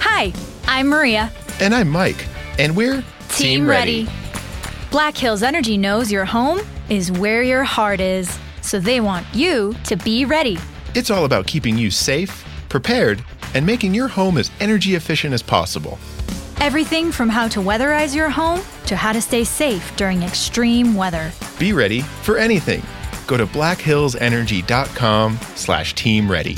Hi, 0.00 0.32
I'm 0.66 0.88
Maria 0.88 1.32
And 1.60 1.74
I'm 1.74 1.88
Mike. 1.88 2.26
And 2.58 2.76
we're 2.76 3.02
Team 3.30 3.66
Ready. 3.66 4.08
Black 4.90 5.16
Hills 5.16 5.42
Energy 5.42 5.76
knows 5.76 6.12
your 6.12 6.24
home 6.24 6.60
is 6.88 7.12
where 7.12 7.42
your 7.42 7.64
heart 7.64 8.00
is, 8.00 8.38
so 8.60 8.80
they 8.80 9.00
want 9.00 9.26
you 9.34 9.74
to 9.84 9.96
be 9.96 10.24
ready. 10.24 10.58
It's 10.94 11.10
all 11.10 11.24
about 11.24 11.46
keeping 11.46 11.76
you 11.76 11.90
safe, 11.90 12.44
prepared, 12.68 13.22
and 13.54 13.64
making 13.64 13.94
your 13.94 14.08
home 14.08 14.38
as 14.38 14.50
energy 14.60 14.94
efficient 14.94 15.34
as 15.34 15.42
possible. 15.42 15.98
Everything 16.60 17.12
from 17.12 17.28
how 17.28 17.48
to 17.48 17.60
weatherize 17.60 18.14
your 18.14 18.30
home 18.30 18.60
to 18.86 18.96
how 18.96 19.12
to 19.12 19.20
stay 19.20 19.44
safe 19.44 19.96
during 19.96 20.22
extreme 20.22 20.94
weather. 20.94 21.30
Be 21.58 21.72
ready 21.72 22.00
for 22.00 22.36
anything. 22.36 22.82
Go 23.26 23.36
to 23.36 23.46
blackhillsenergy.com 23.46 25.38
slash 25.54 25.94
team 25.94 26.30
ready. 26.30 26.56